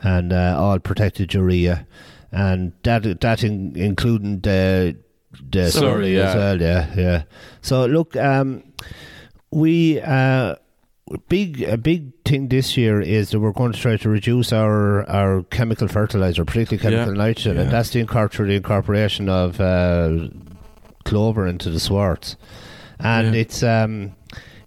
and 0.00 0.32
uh, 0.32 0.56
all 0.58 0.78
protected 0.78 1.34
urea. 1.34 1.86
And 2.30 2.72
that 2.84 3.20
that 3.20 3.44
in, 3.44 3.76
including 3.76 4.40
the 4.40 4.96
the 5.50 5.58
Slurry, 5.58 5.82
slurry 5.82 6.14
yeah. 6.14 6.28
as 6.28 6.34
well, 6.34 6.62
yeah, 6.62 6.94
yeah. 6.96 7.22
So 7.60 7.84
look, 7.84 8.16
um, 8.16 8.62
we 9.52 10.00
uh, 10.00 10.56
big 11.28 11.62
a 11.62 11.76
big 11.76 12.12
thing 12.24 12.48
this 12.48 12.76
year 12.76 13.00
is 13.00 13.30
that 13.30 13.40
we're 13.40 13.52
going 13.52 13.72
to 13.72 13.78
try 13.78 13.96
to 13.96 14.08
reduce 14.08 14.52
our 14.52 15.08
our 15.08 15.42
chemical 15.44 15.86
fertilizer, 15.88 16.44
particularly 16.44 16.82
chemical 16.82 17.14
Yeah. 17.14 17.24
nitrogen, 17.26 17.56
Yeah. 17.56 17.62
and 17.62 17.70
that's 17.70 17.90
the 17.90 18.04
incorpor- 18.04 18.46
the 18.46 18.54
incorporation 18.56 19.28
of 19.28 19.60
uh, 19.60 20.28
clover 21.04 21.46
into 21.46 21.70
the 21.70 21.80
swards, 21.80 22.36
and 22.98 23.34
Yeah. 23.34 23.40
it's 23.42 23.62
um. 23.62 24.12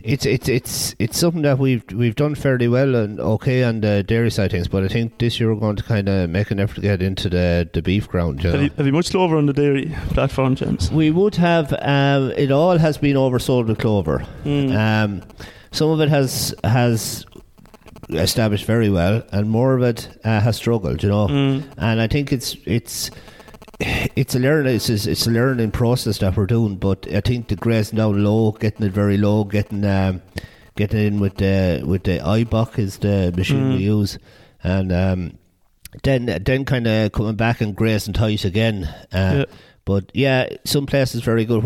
It's 0.07 0.23
it's 0.25 0.47
it's 0.47 0.95
it's 0.99 1.17
something 1.17 1.41
that 1.41 1.57
we've 1.57 1.83
we've 1.91 2.13
done 2.15 2.35
fairly 2.35 2.67
well 2.67 2.93
and 2.95 3.19
okay 3.19 3.63
on 3.63 3.81
the 3.81 4.03
dairy 4.03 4.29
side 4.29 4.51
things, 4.51 4.67
but 4.67 4.83
I 4.83 4.87
think 4.87 5.17
this 5.17 5.39
year 5.39 5.51
we're 5.51 5.59
going 5.59 5.77
to 5.77 5.83
kind 5.83 6.07
of 6.07 6.29
make 6.29 6.51
an 6.51 6.59
effort 6.59 6.75
to 6.75 6.81
get 6.81 7.01
into 7.01 7.27
the, 7.27 7.67
the 7.73 7.81
beef 7.81 8.07
ground. 8.07 8.43
You? 8.43 8.51
Have 8.51 8.61
you, 8.61 8.69
have 8.77 8.85
you 8.85 8.91
much 8.91 9.09
clover 9.09 9.35
on 9.35 9.47
the 9.47 9.53
dairy 9.53 9.91
platform, 10.09 10.53
James? 10.55 10.91
We 10.91 11.09
would 11.09 11.35
have. 11.37 11.73
Um, 11.81 12.31
it 12.37 12.51
all 12.51 12.77
has 12.77 12.99
been 12.99 13.17
oversown 13.17 13.65
with 13.65 13.79
clover. 13.79 14.23
Mm. 14.43 14.75
Um, 14.77 15.23
some 15.71 15.89
of 15.89 15.99
it 16.01 16.09
has 16.09 16.53
has 16.63 17.25
established 18.09 18.65
very 18.65 18.91
well, 18.91 19.23
and 19.31 19.49
more 19.49 19.75
of 19.75 19.81
it 19.81 20.07
uh, 20.23 20.39
has 20.39 20.55
struggled. 20.55 21.01
You 21.01 21.09
know, 21.09 21.27
Mm. 21.27 21.63
and 21.79 21.99
I 21.99 22.07
think 22.07 22.31
it's 22.31 22.55
it's 22.65 23.09
it's 23.79 24.35
a 24.35 24.39
learning 24.39 24.75
it's, 24.75 24.89
it's 24.89 25.27
a 25.27 25.31
learning 25.31 25.71
process 25.71 26.19
that 26.19 26.37
we're 26.37 26.45
doing. 26.45 26.77
But 26.77 27.07
I 27.11 27.21
think 27.21 27.47
the 27.49 27.55
grazing 27.55 27.97
down 27.97 28.23
low, 28.23 28.51
getting 28.51 28.85
it 28.85 28.91
very 28.91 29.17
low, 29.17 29.43
getting 29.43 29.83
um, 29.85 30.21
getting 30.75 30.99
in 31.05 31.19
with 31.19 31.35
the 31.37 31.83
with 31.85 32.03
the 32.03 32.19
iBuck 32.19 32.79
is 32.79 32.97
the 32.99 33.33
machine 33.35 33.69
we 33.69 33.79
Mm. 33.79 33.81
use, 33.81 34.17
and 34.63 34.91
um, 34.91 35.37
then 36.03 36.25
then 36.45 36.65
kind 36.65 36.87
of 36.87 37.11
coming 37.11 37.35
back 37.35 37.61
and 37.61 37.75
grazing 37.75 38.13
tight 38.13 38.45
again. 38.45 38.85
Uh, 39.13 39.33
Yeah. 39.37 39.45
But 39.85 40.09
yeah, 40.15 40.47
some 40.63 40.87
places 40.87 41.21
very 41.21 41.45
good. 41.45 41.63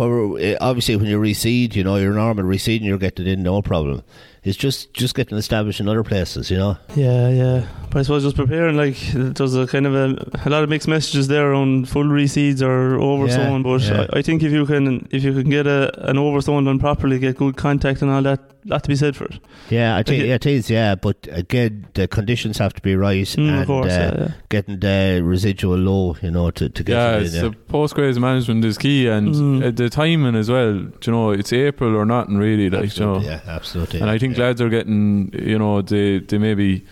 Obviously 0.60 0.98
when 0.98 1.06
you 1.06 1.18
reseed, 1.18 1.74
you 1.74 1.86
know, 1.86 1.96
your 1.96 2.14
normal 2.14 2.44
reseeding, 2.44 2.84
you're 2.84 2.98
getting 2.98 3.28
in 3.28 3.44
no 3.44 3.62
problem. 3.62 4.04
It's 4.44 4.58
just 4.58 4.94
just 4.94 5.16
getting 5.16 5.38
established 5.38 5.80
in 5.80 5.90
other 5.90 6.04
places, 6.04 6.50
you 6.50 6.58
know. 6.58 6.78
Yeah, 6.96 7.30
yeah. 7.30 7.68
But 7.92 8.00
I 8.00 8.02
suppose 8.04 8.24
just 8.24 8.36
preparing, 8.36 8.78
like, 8.78 8.98
there's 9.14 9.56
a 9.56 9.68
kind 9.68 9.86
of 9.86 9.96
a, 9.96 10.16
a 10.46 10.50
lot 10.50 10.64
of 10.64 10.70
mixed 10.70 10.88
messages 10.88 11.28
there 11.28 11.54
on 11.54 11.86
full 11.86 12.06
reseeds 12.06 12.62
or 12.62 13.00
oversown. 13.00 13.58
Yeah, 13.58 13.64
but 13.64 13.82
yeah. 13.82 14.08
I, 14.14 14.20
I 14.20 14.22
think 14.22 14.44
if 14.44 14.52
you 14.52 14.66
can 14.66 15.08
if 15.12 15.24
you 15.24 15.34
can 15.34 15.50
get 15.50 15.68
a 15.68 16.10
an 16.10 16.18
oversown 16.18 16.66
done 16.66 16.80
properly, 16.80 17.20
get 17.20 17.38
good 17.38 17.58
contact 17.58 18.02
and 18.02 18.12
all 18.12 18.22
that, 18.22 18.40
lot 18.66 18.84
to 18.84 18.90
be 18.90 18.96
said 18.96 19.16
for 19.16 19.26
it. 19.26 19.40
Yeah, 19.70 19.96
I 19.96 20.04
think 20.04 20.22
Okay. 20.24 20.32
it 20.32 20.46
is. 20.46 20.70
Yeah, 20.70 20.96
but 20.96 21.28
again, 21.32 21.88
the 21.94 22.08
conditions 22.08 22.58
have 22.58 22.74
to 22.74 22.82
be 22.82 22.96
right, 22.96 23.26
Mm, 23.26 23.50
and 23.50 23.60
of 23.62 23.68
course, 23.68 23.92
uh, 23.92 24.14
yeah, 24.18 24.24
yeah. 24.26 24.32
getting 24.50 24.80
the 24.80 25.22
residual 25.24 25.78
low, 25.78 26.16
you 26.22 26.32
know, 26.32 26.52
to, 26.52 26.70
to 26.70 26.84
get 26.84 26.94
yeah, 26.94 27.18
it 27.18 27.24
it's 27.24 27.36
in. 27.36 27.52
the 27.52 27.52
post 27.52 27.96
graze 27.96 28.20
management 28.20 28.64
is 28.66 28.78
key, 28.78 29.08
and 29.08 29.34
Mm. 29.36 29.66
uh, 29.68 29.72
the 29.72 29.90
timing 29.90 30.36
as 30.36 30.50
well. 30.50 30.74
You 30.76 31.12
know, 31.12 31.32
it's 31.32 31.52
April 31.54 31.96
or 31.96 32.06
nothing 32.06 32.38
really, 32.38 32.70
like 32.70 32.98
you 32.98 33.06
know. 33.06 33.20
yeah, 33.22 33.40
absolutely. 33.48 34.00
And 34.02 34.10
I 34.10 34.18
think 34.18 34.38
yeah. 34.38 34.46
lads 34.46 34.62
are 34.62 34.70
getting, 34.70 35.32
you 35.34 35.58
know, 35.60 35.82
they 35.82 36.20
they 36.20 36.38
maybe 36.38 36.86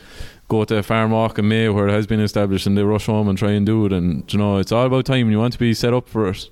go 0.50 0.64
to 0.64 0.78
a 0.78 0.84
farm 0.84 1.12
walk 1.12 1.38
in 1.40 1.48
May 1.48 1.68
where 1.70 1.88
it 1.90 1.92
has 1.92 2.08
been 2.08 2.22
established, 2.22 2.66
and 2.68 2.78
they 2.78 2.84
rush 2.84 3.06
home 3.08 3.28
and 3.28 3.38
try 3.38 3.52
and 3.52 3.66
do 3.66 3.86
it. 3.86 3.92
And 3.94 4.32
you 4.32 4.40
know, 4.40 4.58
it's 4.58 4.72
all 4.72 4.86
about 4.86 5.06
time. 5.06 5.30
You 5.30 5.40
want 5.40 5.54
to 5.54 5.60
be 5.60 5.74
set 5.74 5.94
up 5.94 6.08
for 6.08 6.30
it. 6.30 6.50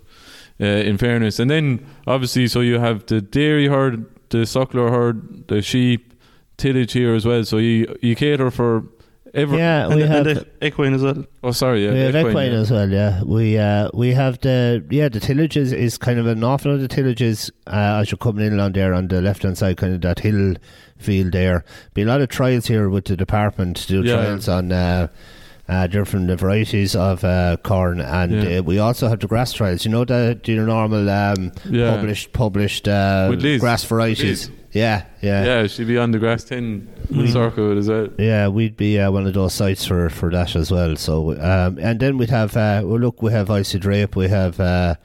Uh, 0.57 0.65
in 0.89 0.97
fairness, 0.97 1.37
and 1.37 1.51
then 1.51 1.85
obviously, 2.07 2.47
so 2.47 2.61
you 2.61 2.79
have 2.79 3.05
the 3.07 3.19
dairy 3.19 3.67
herd, 3.67 4.05
the 4.39 4.45
suckler 4.45 4.89
herd, 4.89 5.47
the 5.47 5.61
sheep, 5.61 6.13
tillage 6.57 6.93
here 6.93 7.13
as 7.15 7.25
well. 7.25 7.43
So 7.43 7.57
you 7.57 7.95
you 8.01 8.15
cater 8.15 8.49
for 8.51 8.83
every. 9.33 9.57
yeah, 9.57 9.85
And, 9.85 9.95
we 9.95 10.01
the- 10.01 10.07
have. 10.07 10.27
and 10.27 10.37
the 10.37 10.65
equine 10.67 10.93
as 10.93 11.01
well. 11.01 11.25
Oh, 11.43 11.51
sorry, 11.51 11.85
yeah, 11.85 11.91
we 11.93 11.99
have 11.99 12.15
equine, 12.15 12.31
equine 12.31 12.51
yeah. 12.53 12.59
as 12.59 12.71
well, 12.71 12.89
yeah. 12.89 13.21
We 13.23 13.57
uh, 13.57 13.89
we 13.93 14.13
have 14.13 14.39
the 14.41 14.83
yeah 14.89 15.09
the 15.09 15.19
tillage 15.19 15.57
is, 15.57 15.71
is 15.73 15.97
kind 15.97 16.19
of 16.19 16.27
an 16.27 16.43
awful 16.43 16.71
lot 16.71 16.81
of 16.81 16.87
the 16.87 16.95
tillages 16.95 17.49
uh, 17.67 17.99
as 18.01 18.11
you're 18.11 18.17
coming 18.17 18.45
in 18.47 18.53
along 18.53 18.73
there 18.73 18.93
on 18.93 19.07
the 19.09 19.21
left 19.21 19.43
hand 19.43 19.57
side, 19.57 19.77
kind 19.77 19.93
of 19.93 20.01
that 20.01 20.19
hill 20.19 20.55
field 20.97 21.31
there. 21.33 21.63
Be 21.93 22.03
a 22.03 22.05
lot 22.05 22.21
of 22.21 22.29
trials 22.29 22.67
here 22.67 22.87
with 22.89 23.05
the 23.05 23.17
department 23.17 23.77
to 23.77 23.87
do 23.87 24.03
Yeah. 24.03 24.15
trials 24.15 24.47
on 24.47 24.71
uh, 24.71 25.07
uh, 25.67 25.87
different 25.87 26.29
varieties 26.39 26.95
of 26.95 27.23
uh, 27.23 27.57
corn, 27.63 27.99
and 27.99 28.31
Yeah. 28.31 28.59
uh, 28.59 28.61
we 28.63 28.77
also 28.79 29.07
have 29.07 29.19
the 29.19 29.27
grass 29.27 29.51
trials. 29.53 29.83
You 29.85 29.91
know 29.91 30.05
the, 30.05 30.39
the 30.43 30.55
normal 30.57 31.09
um, 31.09 31.51
Yeah. 31.69 31.95
published 31.95 32.33
published 32.33 32.87
uh, 32.87 33.33
grass 33.59 33.83
varieties. 33.83 34.49
Yeah, 34.71 35.05
yeah, 35.21 35.45
yeah. 35.45 35.67
She'd 35.67 35.87
be 35.87 35.97
on 35.97 36.11
the 36.11 36.19
grass 36.19 36.43
10 36.43 36.87
circuit 37.31 37.77
as 37.77 37.87
well. 37.87 38.09
Yeah, 38.19 38.49
we'd 38.49 38.75
be 38.75 38.99
uh, 38.99 39.09
one 39.09 39.25
of 39.25 39.33
those 39.33 39.53
sites 39.53 39.85
for, 39.85 40.09
for 40.09 40.29
that 40.31 40.53
as 40.55 40.69
well. 40.69 40.97
So, 40.97 41.31
um, 41.41 41.79
and 41.79 41.97
then 41.97 42.17
we'd 42.17 42.29
have, 42.29 42.57
uh, 42.57 42.81
well, 42.83 42.99
look, 42.99 43.21
we 43.21 43.31
have 43.31 43.49
icy 43.49 43.79
drape, 43.79 44.17
we 44.17 44.27
have 44.27 44.59
uh, 44.59 44.95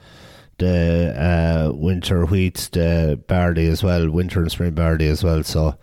the 0.59 1.15
uh, 1.17 1.73
winter 1.73 2.27
wheats, 2.27 2.69
the 2.69 3.21
barley 3.29 3.67
as 3.69 3.83
well, 3.85 4.11
winter 4.11 4.41
and 4.41 4.51
spring 4.51 4.73
barley 4.73 5.07
as 5.09 5.23
well. 5.23 5.43
So, 5.45 5.77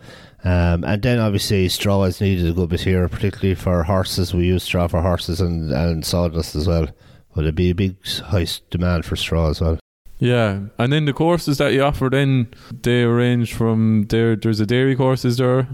um, 0.44 0.84
and 0.84 1.02
then 1.02 1.18
obviously 1.18 1.68
straw 1.68 2.04
is 2.04 2.20
needed 2.20 2.48
a 2.48 2.52
good 2.52 2.68
bit 2.68 2.80
here, 2.80 3.08
particularly 3.08 3.54
for 3.54 3.82
horses. 3.82 4.32
We 4.32 4.46
use 4.46 4.62
straw 4.62 4.86
for 4.86 5.02
horses 5.02 5.40
and, 5.40 5.72
and 5.72 6.04
sawdust 6.04 6.54
as 6.54 6.68
well. 6.68 6.88
But 7.34 7.44
it'd 7.44 7.54
be 7.54 7.70
a 7.70 7.74
big 7.74 7.96
high 8.06 8.46
demand 8.70 9.04
for 9.04 9.16
straw 9.16 9.50
as 9.50 9.60
well. 9.60 9.78
Yeah, 10.18 10.62
and 10.78 10.92
then 10.92 11.04
the 11.04 11.12
courses 11.12 11.58
that 11.58 11.72
you 11.72 11.82
offer, 11.82 12.08
then 12.10 12.48
they 12.82 13.04
range 13.04 13.54
from 13.54 14.06
there. 14.08 14.34
There's 14.34 14.58
a 14.58 14.66
dairy 14.66 14.96
course, 14.96 15.24
is 15.24 15.36
there? 15.36 15.68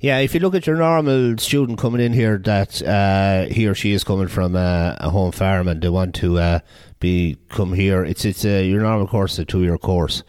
Yeah, 0.00 0.18
if 0.18 0.32
you 0.32 0.40
look 0.40 0.54
at 0.54 0.66
your 0.66 0.76
normal 0.76 1.36
student 1.36 1.78
coming 1.78 2.00
in 2.00 2.14
here, 2.14 2.38
that 2.38 2.80
uh, 2.82 3.52
he 3.52 3.66
or 3.66 3.74
she 3.74 3.92
is 3.92 4.04
coming 4.04 4.28
from 4.28 4.56
uh, 4.56 4.94
a 4.98 5.10
home 5.10 5.32
farm 5.32 5.68
and 5.68 5.82
they 5.82 5.90
want 5.90 6.14
to 6.16 6.38
uh, 6.38 6.58
be 7.00 7.36
come 7.48 7.74
here, 7.74 8.04
it's 8.04 8.24
it's 8.24 8.44
a, 8.44 8.64
your 8.66 8.80
normal 8.80 9.06
course, 9.06 9.38
a 9.38 9.44
two 9.44 9.62
year 9.62 9.76
course. 9.76 10.22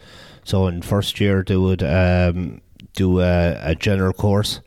So 0.44 0.66
in 0.66 0.82
first 0.82 1.20
year 1.20 1.42
they 1.46 1.56
would 1.56 1.82
um, 1.82 2.60
do 2.94 3.20
a, 3.20 3.58
a 3.62 3.74
general 3.74 4.12
course, 4.12 4.60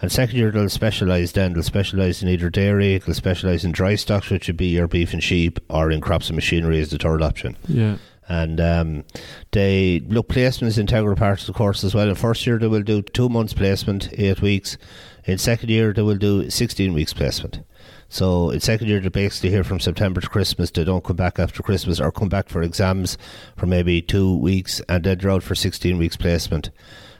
and 0.00 0.10
second 0.12 0.36
year 0.36 0.50
they'll 0.50 0.68
specialise. 0.68 1.32
Then 1.32 1.52
they'll 1.54 1.62
specialise 1.62 2.22
in 2.22 2.28
either 2.28 2.50
dairy, 2.50 2.98
they'll 2.98 3.14
specialise 3.14 3.64
in 3.64 3.72
dry 3.72 3.94
stocks, 3.94 4.30
which 4.30 4.46
would 4.46 4.56
be 4.56 4.68
your 4.68 4.88
beef 4.88 5.12
and 5.12 5.22
sheep, 5.22 5.58
or 5.70 5.90
in 5.90 6.00
crops 6.00 6.28
and 6.28 6.36
machinery 6.36 6.80
as 6.80 6.90
the 6.90 6.98
third 6.98 7.22
option 7.22 7.56
Yeah. 7.68 7.96
and 8.28 8.60
um, 8.60 9.04
they 9.52 10.00
look 10.08 10.28
placement 10.28 10.68
is 10.70 10.78
integral 10.78 11.16
part 11.16 11.40
of 11.40 11.46
the 11.46 11.52
course 11.52 11.84
as 11.84 11.94
well. 11.94 12.08
In 12.08 12.14
first 12.14 12.46
year 12.46 12.58
they 12.58 12.66
will 12.66 12.82
do 12.82 13.02
two 13.02 13.28
months 13.28 13.52
placement, 13.54 14.08
eight 14.14 14.40
weeks. 14.42 14.76
In 15.24 15.38
second 15.38 15.70
year 15.70 15.92
they 15.92 16.02
will 16.02 16.16
do 16.18 16.50
sixteen 16.50 16.92
weeks 16.94 17.12
placement. 17.12 17.60
So 18.08 18.50
in 18.50 18.60
second 18.60 18.86
year 18.88 19.00
they're 19.00 19.10
basically 19.10 19.50
here 19.50 19.64
from 19.64 19.80
September 19.80 20.20
to 20.20 20.28
Christmas. 20.28 20.70
They 20.70 20.84
don't 20.84 21.02
come 21.04 21.16
back 21.16 21.38
after 21.40 21.62
Christmas 21.62 22.00
or 22.00 22.12
come 22.12 22.28
back 22.28 22.48
for 22.48 22.62
exams 22.62 23.18
for 23.56 23.66
maybe 23.66 24.00
two 24.02 24.36
weeks 24.36 24.80
and 24.88 25.02
then 25.04 25.18
they're 25.18 25.30
out 25.30 25.42
for 25.42 25.54
sixteen 25.56 25.98
weeks 25.98 26.16
placement. 26.16 26.70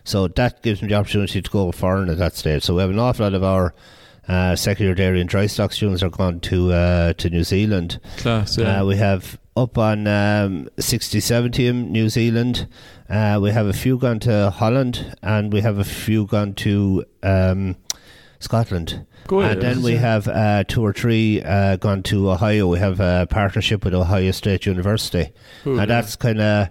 So 0.06 0.28
that 0.28 0.62
gives 0.62 0.80
them 0.80 0.88
the 0.88 0.94
opportunity 0.94 1.42
to 1.42 1.50
go 1.50 1.72
foreign 1.72 2.08
at 2.08 2.18
that 2.18 2.36
stage. 2.36 2.62
So 2.62 2.76
we 2.76 2.80
have 2.80 2.90
an 2.90 2.98
awful 2.98 3.24
lot 3.24 3.34
of 3.34 3.42
our 3.42 3.74
uh, 4.28 4.54
second 4.54 4.86
year 4.86 4.94
dairy 4.94 5.20
and 5.20 5.28
dry 5.28 5.46
stock 5.46 5.72
students 5.72 6.02
are 6.02 6.10
gone 6.10 6.38
to 6.40 6.72
uh, 6.72 7.12
to 7.14 7.28
New 7.28 7.42
Zealand. 7.42 8.00
Class, 8.18 8.56
yeah. 8.56 8.80
Uh, 8.80 8.84
we 8.86 8.96
have 8.96 9.38
up 9.56 9.76
on 9.76 10.06
um, 10.06 10.68
60 10.78 11.18
70 11.18 11.66
in 11.66 11.92
New 11.92 12.08
Zealand. 12.08 12.68
Uh, 13.10 13.40
we 13.42 13.50
have 13.50 13.66
a 13.66 13.72
few 13.72 13.98
gone 13.98 14.20
to 14.20 14.50
Holland 14.50 15.16
and 15.22 15.52
we 15.52 15.60
have 15.60 15.78
a 15.78 15.84
few 15.84 16.26
gone 16.26 16.54
to 16.54 17.04
um, 17.24 17.74
Scotland. 18.38 19.06
Good. 19.26 19.50
and 19.50 19.62
then 19.62 19.82
we 19.82 19.94
have 19.94 20.28
uh, 20.28 20.62
two 20.68 20.84
or 20.84 20.92
three 20.92 21.42
uh, 21.42 21.76
gone 21.76 22.04
to 22.04 22.30
Ohio. 22.30 22.68
We 22.68 22.78
have 22.78 23.00
a 23.00 23.26
partnership 23.28 23.84
with 23.84 23.92
Ohio 23.92 24.30
State 24.30 24.66
University. 24.66 25.32
Cool, 25.64 25.80
and 25.80 25.88
yeah. 25.88 26.00
that's 26.00 26.14
kind 26.14 26.40
of 26.40 26.68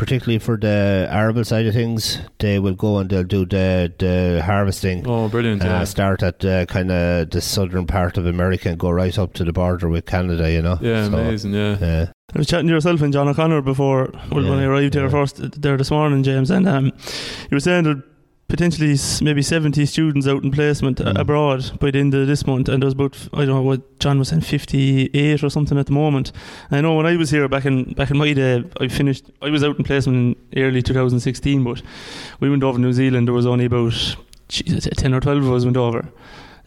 particularly 0.00 0.38
for 0.38 0.56
the 0.56 1.06
arable 1.10 1.44
side 1.44 1.66
of 1.66 1.74
things. 1.74 2.18
They 2.38 2.58
will 2.58 2.74
go 2.74 2.98
and 2.98 3.10
they'll 3.10 3.22
do 3.22 3.44
the, 3.44 3.92
the 3.98 4.42
harvesting. 4.42 5.06
Oh, 5.06 5.28
brilliant. 5.28 5.62
Uh, 5.62 5.66
Yeah. 5.66 5.84
start 5.84 6.22
at 6.22 6.42
uh, 6.42 6.64
kind 6.66 6.90
of 6.90 7.28
the 7.30 7.40
southern 7.42 7.86
part 7.86 8.16
of 8.16 8.24
America 8.26 8.70
and 8.70 8.78
go 8.78 8.90
right 8.90 9.16
up 9.18 9.34
to 9.34 9.44
the 9.44 9.52
border 9.52 9.90
with 9.90 10.06
Canada, 10.06 10.50
you 10.50 10.62
know. 10.62 10.78
yeah, 10.80 11.06
So, 11.06 11.18
amazing. 11.18 11.52
Yeah. 11.52 11.76
Yeah. 11.80 12.06
I 12.34 12.38
was 12.38 12.46
chatting 12.46 12.68
to 12.68 12.72
yourself 12.74 13.02
and 13.02 13.12
John 13.12 13.28
O'Connor 13.28 13.60
before 13.60 14.08
well, 14.30 14.42
when 14.48 14.58
Yeah, 14.58 14.64
I 14.64 14.64
arrived 14.64 14.94
here 14.94 15.04
yeah. 15.04 15.10
first 15.10 15.60
there 15.60 15.76
this 15.76 15.90
morning, 15.90 16.22
James, 16.22 16.50
and 16.50 16.66
um, 16.66 16.86
you 16.86 16.92
were 17.52 17.60
saying 17.60 17.84
that 17.84 18.02
potentially 18.50 18.96
maybe 19.22 19.40
70 19.42 19.86
students 19.86 20.26
out 20.26 20.42
in 20.44 20.50
placement 20.50 20.98
Mm. 20.98 21.18
abroad 21.18 21.78
by 21.80 21.90
the 21.90 21.98
end 21.98 22.12
of 22.14 22.26
this 22.26 22.46
month, 22.46 22.68
and 22.68 22.82
there's 22.82 22.92
about 22.92 23.16
I 23.32 23.38
don't 23.46 23.54
know 23.54 23.62
what 23.62 23.98
John 24.00 24.18
was 24.18 24.28
saying 24.28 24.42
58 24.42 25.42
or 25.42 25.48
something 25.50 25.78
at 25.78 25.86
the 25.86 25.92
moment. 25.92 26.32
I 26.70 26.80
know 26.80 26.94
when 26.96 27.06
I 27.06 27.16
was 27.16 27.30
here 27.30 27.48
back 27.48 27.64
in 27.64 27.92
back 27.94 28.10
in 28.10 28.18
my 28.18 28.32
day, 28.34 28.62
I 28.80 28.88
finished 28.88 29.24
I 29.40 29.50
was 29.50 29.62
out 29.64 29.78
in 29.78 29.84
placement 29.84 30.36
in 30.52 30.62
early 30.62 30.82
2016, 30.82 31.64
but 31.64 31.80
we 32.40 32.50
went 32.50 32.62
over 32.62 32.76
to 32.76 32.82
New 32.82 32.92
Zealand. 32.92 33.26
There 33.28 33.34
was 33.34 33.46
only 33.46 33.64
about 33.66 33.94
Jesus, 34.48 34.88
10 34.96 35.14
or 35.14 35.20
12 35.20 35.44
of 35.44 35.52
us 35.52 35.64
went 35.64 35.76
over. 35.76 36.04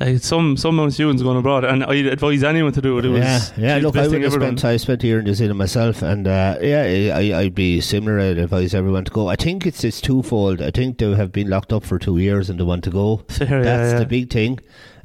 Like 0.03 0.21
some 0.21 0.57
some 0.57 0.75
amount 0.75 0.87
of 0.89 0.93
students 0.95 1.23
going 1.23 1.37
abroad, 1.37 1.63
and 1.63 1.83
I'd 1.85 2.07
advise 2.07 2.43
anyone 2.43 2.73
to 2.73 2.81
do 2.81 2.97
it. 2.97 3.05
It 3.05 3.09
was 3.09 3.21
yeah, 3.57 3.77
yeah. 3.77 3.77
Look, 3.77 3.95
I 3.95 4.07
would 4.07 4.21
have 4.21 4.33
spent 4.33 4.59
done. 4.59 4.71
I 4.71 4.75
spent 4.75 5.01
a 5.03 5.07
year 5.07 5.19
in 5.19 5.25
New 5.25 5.33
Zealand 5.33 5.57
myself, 5.57 6.01
and 6.01 6.27
uh, 6.27 6.57
yeah, 6.61 7.13
I, 7.15 7.39
I'd 7.39 7.55
be 7.55 7.79
similar. 7.79 8.19
I'd 8.19 8.37
advise 8.37 8.73
everyone 8.73 9.05
to 9.05 9.11
go. 9.11 9.29
I 9.29 9.37
think 9.37 9.65
it's 9.65 9.83
it's 9.85 10.01
twofold. 10.01 10.61
I 10.61 10.71
think 10.71 10.97
they 10.97 11.15
have 11.15 11.31
been 11.31 11.49
locked 11.49 11.71
up 11.71 11.85
for 11.85 11.99
two 11.99 12.17
years 12.17 12.49
and 12.49 12.59
they 12.59 12.65
want 12.65 12.83
to 12.83 12.89
go. 12.89 13.23
Fair, 13.29 13.47
yeah, 13.47 13.63
That's 13.63 13.93
yeah. 13.93 13.99
the 13.99 14.05
big 14.05 14.29
thing. 14.29 14.59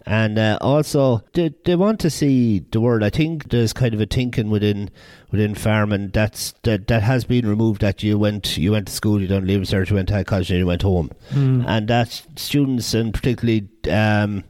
And 0.08 0.38
uh, 0.38 0.56
also, 0.62 1.22
they, 1.34 1.54
they 1.66 1.76
want 1.76 2.00
to 2.00 2.08
see 2.08 2.60
the 2.60 2.80
world. 2.80 3.02
I 3.02 3.10
think 3.10 3.50
there's 3.50 3.74
kind 3.74 3.92
of 3.92 4.00
a 4.00 4.06
thinking 4.06 4.48
within 4.48 4.88
within 5.30 5.54
farming 5.54 6.08
that's 6.14 6.54
that, 6.62 6.86
that 6.86 7.02
has 7.02 7.26
been 7.26 7.46
removed. 7.46 7.82
That 7.82 8.02
you 8.02 8.18
went 8.18 8.56
you 8.56 8.72
went 8.72 8.86
to 8.86 8.92
school, 8.94 9.20
you 9.20 9.28
done 9.28 9.46
Leaving 9.46 9.66
Cert, 9.66 9.90
you 9.90 9.96
went 9.96 10.08
to 10.08 10.24
college, 10.24 10.50
and 10.50 10.60
you 10.60 10.66
went 10.66 10.80
home. 10.80 11.10
Mm. 11.32 11.62
and 11.68 11.88
that 11.88 12.22
students 12.36 12.94
and 12.94 13.12
particularly 13.12 13.68
um, 13.90 14.44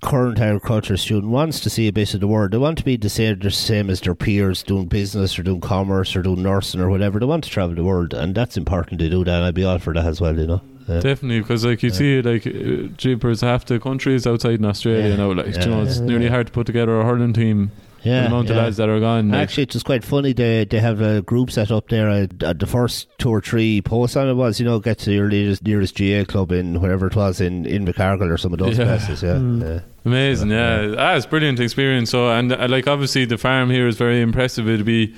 current 0.00 0.38
agriculture 0.38 0.96
student 0.96 1.32
wants 1.32 1.58
to 1.58 1.70
see 1.70 1.88
a 1.88 1.92
bit 1.92 2.14
of 2.14 2.20
the 2.20 2.28
world. 2.28 2.52
They 2.52 2.58
want 2.58 2.78
to 2.78 2.84
be 2.84 2.96
the 2.96 3.08
same, 3.08 3.40
the 3.40 3.50
same 3.50 3.90
as 3.90 4.00
their 4.00 4.14
peers 4.14 4.62
doing 4.62 4.86
business 4.86 5.36
or 5.40 5.42
doing 5.42 5.60
commerce 5.60 6.14
or 6.14 6.22
doing 6.22 6.44
nursing 6.44 6.80
or 6.80 6.88
whatever. 6.88 7.18
They 7.18 7.26
want 7.26 7.42
to 7.42 7.50
travel 7.50 7.74
the 7.74 7.82
world, 7.82 8.14
and 8.14 8.32
that's 8.32 8.56
important 8.56 9.00
to 9.00 9.10
do 9.10 9.24
that. 9.24 9.42
I'd 9.42 9.54
be 9.54 9.64
all 9.64 9.80
for 9.80 9.92
that 9.92 10.06
as 10.06 10.20
well, 10.20 10.38
you 10.38 10.46
know. 10.46 10.62
Yeah. 10.88 11.00
Definitely, 11.00 11.40
because 11.40 11.64
like 11.64 11.82
you 11.82 11.90
Yeah. 11.90 11.94
see, 11.94 12.22
like 12.22 12.46
uh, 12.46 12.88
jeepers, 12.96 13.40
half 13.42 13.64
the 13.66 13.78
country 13.78 14.14
is 14.14 14.26
outside 14.26 14.58
in 14.58 14.64
Australia 14.64 15.08
Yeah. 15.10 15.16
now. 15.16 15.32
Like 15.32 15.54
Yeah. 15.54 15.64
you 15.64 15.70
know, 15.70 15.82
it's 15.82 15.98
Yeah. 15.98 16.06
nearly 16.06 16.28
hard 16.28 16.46
to 16.48 16.52
put 16.52 16.66
together 16.66 16.98
a 17.00 17.04
hurling 17.04 17.32
team. 17.32 17.70
Yeah, 18.04 18.20
the 18.22 18.26
amount 18.28 18.48
of 18.48 18.56
lads 18.56 18.76
that 18.76 18.88
are 18.88 19.00
gone. 19.00 19.30
Like, 19.30 19.40
Actually, 19.40 19.64
it 19.64 19.74
was 19.74 19.82
quite 19.82 20.04
funny. 20.04 20.32
They 20.32 20.64
they 20.64 20.78
have 20.78 21.00
a 21.00 21.20
group 21.22 21.50
set 21.50 21.72
up 21.72 21.88
there. 21.88 22.08
Uh, 22.08 22.26
uh, 22.44 22.52
the 22.52 22.64
first 22.66 23.08
two 23.18 23.28
or 23.28 23.40
three 23.40 23.82
posts 23.82 24.16
on 24.16 24.28
it 24.28 24.34
was, 24.34 24.60
you 24.60 24.64
know, 24.66 24.78
get 24.78 24.98
to 25.00 25.12
your 25.12 25.28
nearest, 25.28 25.64
nearest 25.64 25.96
GAA 25.96 26.24
club 26.24 26.52
in 26.52 26.80
wherever 26.80 27.08
it 27.08 27.16
was 27.16 27.40
in 27.40 27.66
in 27.66 27.84
Invercargill 27.86 28.30
or 28.30 28.38
some 28.38 28.52
of 28.52 28.60
those 28.60 28.78
Yeah. 28.78 28.84
places. 28.84 29.22
Yeah, 29.24 29.34
Mm. 29.34 29.60
yeah. 29.62 29.80
Amazing, 30.04 30.50
yeah. 30.50 30.94
Ah, 30.96 31.16
it's 31.16 31.26
brilliant 31.26 31.58
experience. 31.58 32.10
So, 32.10 32.30
and 32.30 32.52
uh, 32.52 32.66
like 32.70 32.86
obviously 32.86 33.24
the 33.24 33.36
farm 33.36 33.68
here 33.70 33.88
is 33.88 33.96
very 33.96 34.20
impressive. 34.22 34.68
It'd 34.68 34.86
be 34.86 35.14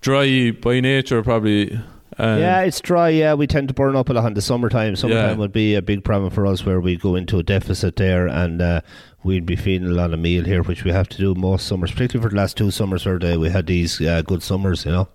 dry 0.00 0.50
by 0.50 0.80
nature, 0.80 1.22
probably. 1.22 1.78
Um, 2.18 2.38
yeah, 2.38 2.60
it's 2.60 2.80
dry. 2.80 3.08
Yeah, 3.08 3.34
we 3.34 3.46
tend 3.46 3.68
to 3.68 3.74
burn 3.74 3.96
up 3.96 4.08
a 4.08 4.12
lot 4.12 4.26
in 4.26 4.34
the 4.34 4.40
summertime. 4.42 4.94
Summertime 4.96 5.30
Yeah. 5.30 5.36
would 5.36 5.52
be 5.52 5.74
a 5.74 5.82
big 5.82 6.04
problem 6.04 6.30
for 6.30 6.46
us 6.46 6.64
where 6.64 6.80
we 6.80 6.96
go 6.96 7.14
into 7.16 7.38
a 7.38 7.42
deficit 7.42 7.96
there, 7.96 8.26
and 8.28 8.60
uh, 8.62 8.80
we'd 9.24 9.46
be 9.46 9.56
feeding 9.56 9.88
a 9.88 9.92
lot 9.92 10.12
of 10.12 10.18
meal 10.20 10.44
here, 10.44 10.62
which 10.62 10.84
we 10.84 10.92
have 10.92 11.08
to 11.10 11.18
do 11.18 11.34
most 11.34 11.66
summers, 11.66 11.90
particularly 11.90 12.24
for 12.28 12.30
the 12.30 12.36
last 12.40 12.56
two 12.56 12.70
summers 12.70 13.04
where 13.06 13.18
they, 13.18 13.36
we 13.36 13.50
had 13.50 13.66
these 13.66 14.00
uh, 14.00 14.22
good 14.22 14.42
summers, 14.42 14.84
you 14.84 14.92
know. 14.92 15.08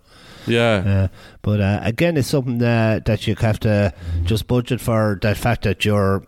yeah, 0.48 0.76
Uh, 0.86 1.08
but 1.42 1.62
uh, 1.62 1.80
again, 1.84 2.18
it's 2.18 2.28
something 2.30 2.62
uh, 2.62 3.00
that 3.06 3.28
you 3.28 3.36
have 3.36 3.60
to 3.62 3.94
just 4.24 4.48
budget 4.48 4.82
for. 4.82 5.20
That 5.22 5.38
fact 5.38 5.62
that 5.64 5.86
you're 5.86 6.24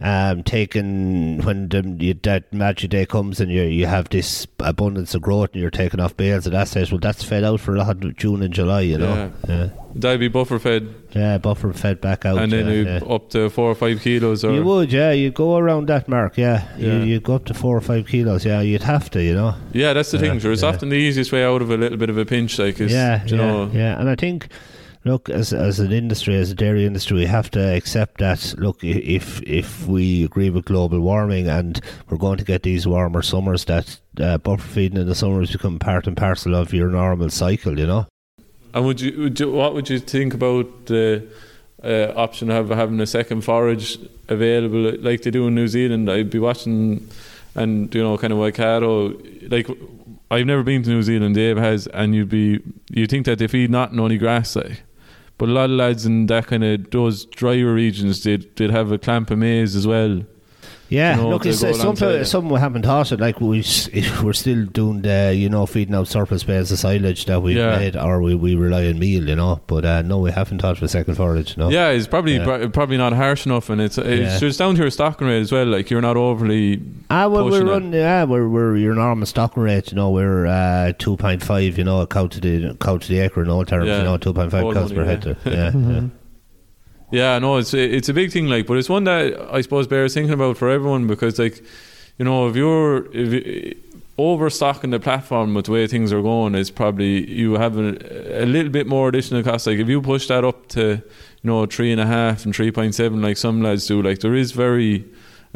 um, 0.00 0.42
taking 0.42 1.42
when 1.42 1.68
the, 1.68 1.96
you, 1.98 2.14
that 2.22 2.52
magic 2.52 2.90
day 2.90 3.06
comes 3.06 3.40
and 3.40 3.50
you 3.50 3.62
you 3.62 3.86
have 3.86 4.08
this 4.10 4.46
abundance 4.58 5.14
of 5.14 5.22
growth 5.22 5.50
and 5.52 5.62
you're 5.62 5.70
taking 5.70 6.00
off 6.00 6.16
bales 6.16 6.46
at 6.46 6.52
that 6.52 6.68
stage. 6.68 6.90
Well, 6.92 7.00
that's 7.00 7.22
fed 7.24 7.44
out 7.44 7.60
for 7.60 7.74
a 7.74 7.78
lot 7.78 8.04
of 8.04 8.16
June 8.16 8.42
and 8.42 8.52
July, 8.52 8.82
you 8.82 8.98
know. 8.98 9.32
Yeah, 9.48 9.68
that'd 9.94 10.20
be 10.20 10.28
buffer 10.28 10.58
fed, 10.58 10.94
yeah, 11.12 11.38
buffer 11.38 11.72
fed 11.72 12.00
back 12.00 12.24
out. 12.26 12.38
and 12.38 12.52
then 12.52 12.66
yeah, 12.68 12.98
yeah. 13.02 13.14
up 13.14 13.30
to 13.30 13.48
four 13.50 13.70
or 13.70 13.74
five 13.74 14.00
kilos. 14.00 14.44
Or 14.44 14.52
You 14.52 14.62
would, 14.64 14.92
yeah. 14.92 15.12
You 15.12 15.30
go 15.30 15.56
around 15.56 15.88
that 15.88 16.08
mark, 16.08 16.36
yeah. 16.36 16.68
Yeah. 16.76 16.98
You 16.98 17.04
you 17.04 17.20
go 17.20 17.34
up 17.36 17.44
to 17.46 17.54
four 17.54 17.76
or 17.76 17.80
five 17.80 18.06
kilos, 18.06 18.44
yeah. 18.44 18.60
You'd 18.60 18.82
have 18.82 19.10
to, 19.12 19.22
you 19.22 19.34
know. 19.34 19.54
yeah, 19.72 19.92
that's 19.92 20.10
the 20.10 20.18
Yeah, 20.18 20.30
thing. 20.30 20.40
Sure, 20.40 20.52
it's 20.52 20.62
yeah. 20.62 20.68
often 20.68 20.88
the 20.90 20.96
easiest 20.96 21.32
way 21.32 21.44
out 21.44 21.62
of 21.62 21.70
a 21.70 21.76
little 21.76 21.98
bit 21.98 22.10
of 22.10 22.18
a 22.18 22.24
pinch. 22.26 22.58
Like, 22.58 22.80
is, 22.80 22.92
yeah, 22.92 23.24
you 23.24 23.36
yeah, 23.36 23.42
know, 23.42 23.70
yeah. 23.72 23.98
And 23.98 24.08
I 24.10 24.14
think, 24.14 24.48
look, 25.06 25.30
as 25.30 25.52
as 25.52 25.78
an 25.80 25.92
industry, 25.92 26.34
as 26.34 26.50
a 26.50 26.54
dairy 26.54 26.84
industry, 26.84 27.18
we 27.18 27.26
have 27.26 27.50
to 27.52 27.76
accept 27.76 28.18
that. 28.18 28.54
Look, 28.58 28.82
if 28.82 29.40
if 29.42 29.86
we 29.86 30.24
agree 30.24 30.50
with 30.50 30.64
global 30.64 31.00
warming 31.00 31.48
and 31.48 31.80
we're 32.10 32.18
going 32.18 32.38
to 32.38 32.44
get 32.44 32.62
these 32.62 32.86
warmer 32.86 33.22
summers, 33.22 33.64
that 33.66 33.98
uh, 34.20 34.38
buffer 34.38 34.62
feeding 34.62 34.98
in 34.98 35.06
the 35.06 35.14
summer 35.14 35.36
summers 35.36 35.52
become 35.52 35.78
part 35.78 36.06
and 36.06 36.16
parcel 36.16 36.54
of 36.54 36.72
your 36.72 36.88
normal 36.88 37.30
cycle, 37.30 37.78
you 37.78 37.86
know. 37.86 38.06
And 38.74 38.84
would 38.86 39.00
you, 39.00 39.18
would 39.20 39.40
you 39.40 39.50
what 39.50 39.74
would 39.74 39.88
you 39.88 39.98
think 39.98 40.34
about 40.34 40.86
the 40.86 41.26
uh, 41.82 42.12
option 42.16 42.50
of 42.50 42.68
having 42.70 43.00
a 43.00 43.06
second 43.06 43.42
forage 43.42 43.98
available 44.28 44.96
like 45.00 45.22
they 45.22 45.30
do 45.30 45.46
in 45.46 45.54
New 45.54 45.68
Zealand? 45.68 46.10
I'd 46.10 46.30
be 46.30 46.38
watching, 46.38 47.08
and 47.54 47.94
you 47.94 48.02
know, 48.02 48.18
kind 48.18 48.32
of 48.32 48.38
Waikato. 48.38 49.14
Like 49.48 49.68
I've 50.30 50.46
never 50.46 50.62
been 50.62 50.82
to 50.82 50.90
New 50.90 51.02
Zealand. 51.02 51.34
Dave 51.34 51.56
has, 51.56 51.86
and 51.88 52.14
you'd 52.14 52.28
be 52.28 52.60
you 52.90 53.06
think 53.06 53.26
that 53.26 53.38
they 53.38 53.46
feed 53.46 53.70
not 53.70 53.96
only 53.98 54.18
grass 54.18 54.56
like. 54.56 54.82
But 55.38 55.48
a 55.48 55.52
lot 55.52 55.64
of 55.64 55.72
lads 55.72 56.06
in 56.06 56.26
that 56.26 56.46
kind 56.46 56.64
of 56.64 56.90
those 56.90 57.26
drier 57.26 57.72
regions, 57.72 58.22
they'd, 58.22 58.54
they'd 58.56 58.70
have 58.70 58.90
a 58.90 58.98
clamp 58.98 59.30
of 59.30 59.38
maize 59.38 59.76
as 59.76 59.86
well. 59.86 60.22
Yeah, 60.88 61.16
you 61.16 61.22
know, 61.22 61.28
look, 61.30 61.44
uh, 61.46 61.52
some, 61.52 61.70
alongside 61.80 62.14
it. 62.14 62.24
some 62.26 62.48
we 62.48 62.60
haven't 62.60 62.82
thought. 62.84 63.10
Like 63.18 63.40
we 63.40 63.64
we're 64.22 64.32
still 64.32 64.66
doing 64.66 65.02
the, 65.02 65.34
you 65.36 65.48
know, 65.48 65.66
feeding 65.66 65.94
out 65.96 66.06
surplus 66.06 66.44
bales 66.44 66.70
of 66.70 66.78
silage 66.78 67.24
that 67.26 67.40
we've 67.42 67.56
Yeah. 67.56 67.76
made, 67.78 67.96
or 67.96 68.22
we, 68.22 68.34
we 68.36 68.54
rely 68.54 68.86
on 68.86 68.98
meal, 68.98 69.28
you 69.28 69.34
know. 69.34 69.60
But 69.66 69.84
uh, 69.84 70.02
no, 70.02 70.18
we 70.18 70.30
haven't 70.30 70.58
touched 70.58 70.82
a 70.82 70.88
second 70.88 71.16
forage. 71.16 71.56
No. 71.56 71.70
Yeah, 71.70 71.88
it's 71.88 72.06
probably 72.06 72.36
Yeah. 72.36 72.68
probably 72.72 72.96
not 72.98 73.12
harsh 73.12 73.46
enough, 73.46 73.68
and 73.68 73.80
it's 73.80 73.98
it's 73.98 74.20
Yeah. 74.34 74.38
just 74.38 74.58
down 74.60 74.76
to 74.76 74.82
your 74.82 74.90
stocking 74.90 75.26
rate 75.26 75.40
as 75.40 75.50
well. 75.50 75.66
Like 75.66 75.90
you're 75.90 76.00
not 76.02 76.16
overly. 76.16 76.80
Ah, 77.10 77.26
well, 77.28 77.44
we're 77.44 77.50
pushing 77.50 77.66
it. 77.66 77.70
running. 77.70 77.92
Yeah, 77.92 78.24
we're 78.24 78.48
we're 78.48 78.76
your 78.76 78.94
normal 78.94 79.26
stocking 79.26 79.62
rate. 79.64 79.90
You 79.90 79.96
know, 79.96 80.10
we're 80.10 80.46
uh, 80.46 80.92
two 80.98 81.16
point 81.16 81.42
five. 81.42 81.78
You 81.78 81.84
know, 81.84 82.00
a 82.02 82.06
cow 82.06 82.28
to 82.28 82.40
the 82.40 82.76
cow 82.80 82.98
to 82.98 83.08
the 83.08 83.18
acre 83.20 83.42
in 83.42 83.50
all 83.50 83.64
terms. 83.64 83.86
You 83.88 84.04
know, 84.04 84.18
two 84.18 84.32
point 84.32 84.50
five 84.52 84.72
cows 84.72 84.92
per 84.92 85.02
yeah. 85.04 85.10
hectare. 85.10 85.36
Yeah. 85.44 86.02
yeah. 87.10 87.38
No, 87.38 87.56
it's 87.56 87.74
it's 87.74 88.08
a 88.08 88.14
big 88.14 88.32
thing. 88.32 88.48
Like, 88.48 88.66
but 88.66 88.76
it's 88.76 88.88
one 88.88 89.04
that 89.04 89.38
I 89.52 89.60
suppose 89.60 89.86
bears 89.86 90.14
thinking 90.14 90.32
about 90.32 90.56
for 90.56 90.68
everyone 90.68 91.06
because, 91.06 91.38
like, 91.38 91.62
you 92.18 92.24
know, 92.24 92.48
if 92.48 92.56
you're 92.56 93.06
if 93.12 93.32
you, 93.32 93.76
overstocking 94.18 94.90
the 94.90 94.98
platform 94.98 95.54
with 95.54 95.66
the 95.66 95.72
way 95.72 95.86
things 95.86 96.12
are 96.12 96.22
going, 96.22 96.54
it's 96.54 96.70
probably 96.70 97.30
you 97.30 97.54
have 97.54 97.76
a, 97.76 98.42
a 98.42 98.46
little 98.46 98.70
bit 98.70 98.86
more 98.86 99.08
additional 99.08 99.42
cost. 99.42 99.66
Like, 99.66 99.78
if 99.78 99.88
you 99.88 100.00
push 100.00 100.26
that 100.28 100.44
up 100.44 100.68
to 100.68 100.90
you 100.90 101.02
know 101.42 101.66
three 101.66 101.92
and 101.92 102.00
a 102.00 102.06
half 102.06 102.44
and 102.44 102.54
three 102.54 102.70
point 102.70 102.94
seven, 102.94 103.22
like 103.22 103.36
some 103.36 103.62
lads 103.62 103.86
do, 103.86 104.02
like 104.02 104.20
there 104.20 104.34
is 104.34 104.52
very 104.52 105.04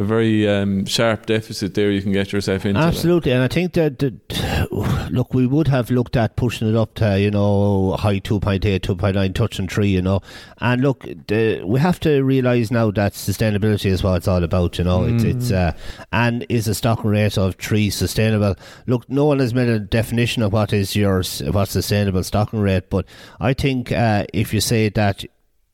a 0.00 0.04
very 0.04 0.48
um, 0.48 0.86
sharp 0.86 1.26
deficit 1.26 1.74
there 1.74 1.90
you 1.90 2.02
can 2.02 2.12
get 2.12 2.32
yourself 2.32 2.64
into. 2.64 2.80
Absolutely, 2.80 3.32
and 3.32 3.42
I 3.42 3.48
think 3.48 3.74
that, 3.74 3.98
that 3.98 5.08
look, 5.12 5.34
we 5.34 5.46
would 5.46 5.68
have 5.68 5.90
looked 5.90 6.16
at 6.16 6.36
pushing 6.36 6.68
it 6.68 6.74
up 6.74 6.94
to 6.94 7.20
you 7.20 7.30
know 7.30 7.96
high 7.98 8.18
2.8, 8.18 8.60
2.9, 8.60 9.34
touching 9.34 9.68
three, 9.68 9.88
you 9.88 10.02
know, 10.02 10.20
and 10.58 10.80
look, 10.80 11.06
the, 11.28 11.62
we 11.64 11.78
have 11.78 12.00
to 12.00 12.22
realise 12.22 12.70
now 12.70 12.90
that 12.90 13.12
sustainability 13.12 13.86
is 13.86 14.02
what 14.02 14.16
it's 14.16 14.28
all 14.28 14.42
about, 14.42 14.78
you 14.78 14.84
know. 14.84 15.04
It's 15.04 15.22
it's 15.22 15.52
uh, 15.52 15.72
and 16.12 16.46
is 16.48 16.66
a 16.66 16.74
stocking 16.74 17.10
rate 17.10 17.36
of 17.36 17.56
three 17.56 17.90
sustainable? 17.90 18.56
Look, 18.86 19.08
no 19.10 19.26
one 19.26 19.38
has 19.38 19.54
made 19.54 19.68
a 19.68 19.78
definition 19.78 20.42
of 20.42 20.52
what 20.52 20.72
is 20.72 20.96
your 20.96 21.22
what's 21.52 21.72
sustainable 21.72 22.24
stocking 22.24 22.60
rate, 22.60 22.88
but 22.88 23.04
I 23.38 23.52
think 23.52 23.92
uh, 23.92 24.24
if 24.32 24.54
you 24.54 24.60
say 24.60 24.88
that 24.88 25.24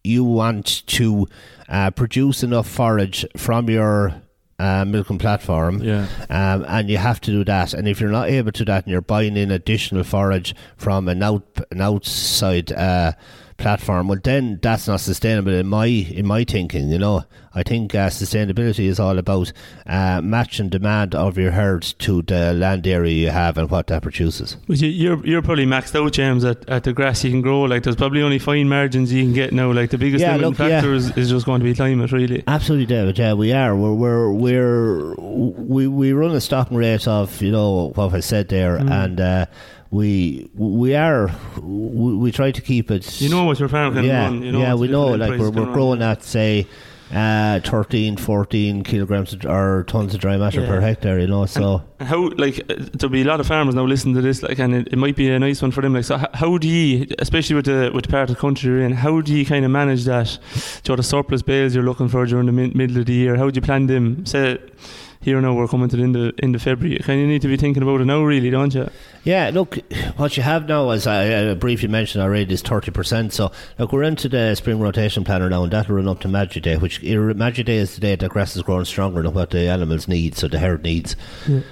you 0.07 0.25
want 0.25 0.87
to 0.87 1.27
uh, 1.69 1.91
produce 1.91 2.43
enough 2.43 2.69
forage 2.69 3.27
from 3.37 3.69
your 3.69 4.15
uh, 4.59 4.85
milking 4.87 5.19
platform, 5.19 5.83
Yeah. 5.83 6.07
um, 6.31 6.65
and 6.69 6.89
you 6.89 6.97
have 6.97 7.21
to 7.23 7.31
do 7.31 7.45
that. 7.45 7.75
And 7.75 7.87
if 7.87 8.01
you're 8.01 8.11
not 8.11 8.29
able 8.31 8.53
to 8.53 8.65
do 8.65 8.73
that, 8.73 8.85
and 8.85 8.93
you're 8.93 9.03
buying 9.03 9.37
in 9.37 9.51
additional 9.51 10.03
forage 10.05 10.55
from 10.77 11.09
an 11.09 11.23
out 11.23 11.43
an 11.71 11.81
outside 11.83 12.73
uh, 12.73 13.13
platform, 13.59 14.09
well, 14.09 14.19
then 14.23 14.59
that's 14.63 14.87
not 14.89 15.01
sustainable 15.01 15.53
in 15.53 15.67
my 15.67 15.87
in 15.87 16.27
my 16.27 16.45
thinking. 16.45 16.89
You 16.91 16.99
know, 16.99 17.25
I 17.55 17.63
think 17.63 17.95
uh, 17.95 18.09
sustainability 18.09 18.87
is 18.87 19.01
all 19.01 19.19
about 19.19 19.53
uh, 19.87 20.21
matching 20.23 20.69
demand 20.69 21.15
of 21.15 21.39
your 21.39 21.53
herd 21.53 21.83
to 22.01 22.23
the 22.23 22.53
land 22.53 22.87
area 22.87 23.13
you 23.13 23.31
have 23.31 23.57
and 23.59 23.71
what 23.71 23.87
that 23.89 24.03
produces. 24.03 24.57
But 24.69 24.79
you're 24.79 25.25
you're 25.27 25.43
probably 25.43 25.67
maxed 25.67 25.95
out, 25.99 26.13
James, 26.13 26.45
at, 26.45 26.69
at 26.69 26.85
the 26.85 26.93
grass 26.93 27.25
you 27.25 27.31
can 27.31 27.43
grow. 27.43 27.63
Like 27.63 27.83
there's 27.83 27.97
probably 27.97 28.23
only 28.23 28.39
fine 28.39 28.69
margins 28.69 29.13
you 29.13 29.23
can 29.23 29.33
get 29.33 29.53
now. 29.53 29.73
Like 29.73 29.91
the 29.91 29.99
biggest 29.99 30.23
Yeah, 30.23 30.37
limiting 30.37 30.51
look, 30.51 30.59
yeah. 30.59 30.81
factor 30.81 30.95
is, 30.95 31.17
is 31.17 31.31
just 31.31 31.47
going 31.47 31.61
to 31.61 31.65
be 31.65 31.75
climate, 31.75 32.13
really. 32.13 32.45
Absolutely, 32.47 32.87
David. 32.87 33.19
Yeah, 33.19 33.33
we 33.35 33.53
are. 33.53 33.75
We're 33.77 33.95
we're, 33.95 34.33
we're 34.33 35.15
we 35.17 35.87
we 35.87 36.13
run 36.13 36.33
a 36.33 36.41
stocking 36.41 36.77
rate 36.77 37.07
of 37.09 37.41
you 37.43 37.53
know 37.53 37.93
what 37.95 38.13
I 38.15 38.21
said 38.21 38.49
there, 38.49 38.79
Mm. 38.79 38.91
and 38.91 39.21
uh, 39.21 39.47
we 39.97 40.49
we 40.55 40.95
are 40.95 41.31
we, 41.61 42.15
we 42.23 42.33
try 42.33 42.51
to 42.53 42.61
keep 42.61 42.91
it. 42.91 43.21
You 43.21 43.29
know 43.29 43.45
what 43.45 43.59
your 43.59 43.69
farm 43.69 43.95
can 43.95 44.05
yeah, 44.05 44.25
run. 44.25 44.43
You 44.43 44.53
know 44.53 44.61
yeah, 44.61 44.75
we 44.75 44.89
know. 44.89 45.09
Like 45.09 45.39
we're 45.41 45.51
we're 45.51 45.65
run. 45.65 45.73
growing 45.73 46.03
at 46.03 46.23
say. 46.23 46.67
Uh, 47.15 47.61
13, 47.61 48.17
14 48.17 48.83
kilograms 48.83 49.33
of, 49.33 49.47
or 49.47 49.85
tons 49.87 50.13
of 50.13 50.19
dry 50.21 50.37
matter 50.37 50.61
Yeah. 50.61 50.67
per 50.67 50.81
hectare, 50.81 51.21
you 51.21 51.29
know. 51.29 51.47
So, 51.47 51.85
How 52.01 52.31
like 52.37 52.59
uh, 52.69 52.75
there'll 52.95 53.13
be 53.13 53.23
a 53.23 53.25
lot 53.25 53.39
of 53.39 53.47
farmers 53.47 53.77
now 53.77 53.85
listening 53.85 54.17
to 54.17 54.23
this, 54.23 54.43
like, 54.43 54.59
and 54.59 54.75
it, 54.75 54.89
it 54.91 54.97
might 54.99 55.15
be 55.15 55.31
a 55.31 55.39
nice 55.39 55.63
one 55.63 55.71
for 55.71 55.83
them. 55.83 55.95
Like, 55.95 56.03
so 56.05 56.17
how 56.35 56.59
do 56.59 56.67
you, 56.67 57.07
especially 57.21 57.55
with 57.55 57.67
the 57.67 57.93
with 57.95 58.07
the 58.07 58.11
part 58.11 58.29
of 58.29 58.35
the 58.35 58.41
country 58.41 58.71
you're 58.73 58.83
in, 58.83 58.91
how 58.91 59.21
do 59.21 59.33
you 59.33 59.47
kind 59.47 59.65
of 59.65 59.71
manage 59.71 60.03
that? 60.07 60.37
Do 60.83 60.91
you 60.91 60.93
know, 60.93 60.97
the 60.97 61.05
surplus 61.05 61.43
bales 61.43 61.77
you're 61.77 61.85
looking 61.85 62.09
for 62.09 62.27
during 62.27 62.47
the 62.47 62.53
mid- 62.53 62.75
middle 62.75 62.99
of 62.99 63.07
the 63.07 63.13
year? 63.15 63.37
How 63.37 63.51
do 63.51 63.57
you 63.59 63.63
plan 63.63 63.87
them? 63.87 64.27
Say, 64.27 64.59
here 65.21 65.37
and 65.39 65.47
now 65.47 65.55
we're 65.55 65.69
coming 65.69 65.89
to 65.89 65.97
the 65.97 66.03
end 66.03 66.17
of, 66.17 66.35
end 66.43 66.55
of 66.55 66.63
February. 66.63 66.95
You 66.97 67.05
kind 67.05 67.21
of 67.21 67.29
need 67.29 67.43
to 67.43 67.49
be 67.49 67.57
thinking 67.57 67.83
about 67.83 68.01
it 68.01 68.05
now, 68.05 68.23
really, 68.23 68.51
don't 68.51 68.75
you? 68.75 68.89
Yeah, 69.25 69.51
look, 69.53 69.77
what 70.17 70.37
you 70.37 70.43
have 70.43 70.69
now, 70.69 70.91
as 70.91 71.07
I, 71.07 71.51
I 71.51 71.55
briefly 71.55 71.89
mentioned 71.89 72.23
already, 72.23 72.53
is 72.53 72.63
30%. 72.63 73.33
So, 73.33 73.51
look, 73.79 73.93
we're 73.93 74.03
into 74.03 74.29
the 74.29 74.55
spring 74.55 74.81
rotation 74.81 75.25
planner 75.25 75.49
now, 75.49 75.65
and 75.65 75.73
that'll 75.73 75.97
run 75.97 76.09
up 76.09 76.21
to 76.21 76.29
Magic 76.29 76.63
Day, 76.63 76.77
which 76.77 77.03
Magic 77.03 77.67
Day 77.67 77.77
is 77.77 77.95
the 77.95 78.01
day 78.01 78.17
that 78.17 78.31
grass 78.31 78.57
is 78.57 78.63
growing 78.63 78.85
stronger 78.85 79.23
than 79.23 79.35
what 79.35 79.51
the 79.51 79.69
animals 79.69 80.09
need, 80.09 80.37
so 80.37 80.49
the 80.49 80.59
herd 80.59 80.83
needs. 80.83 81.17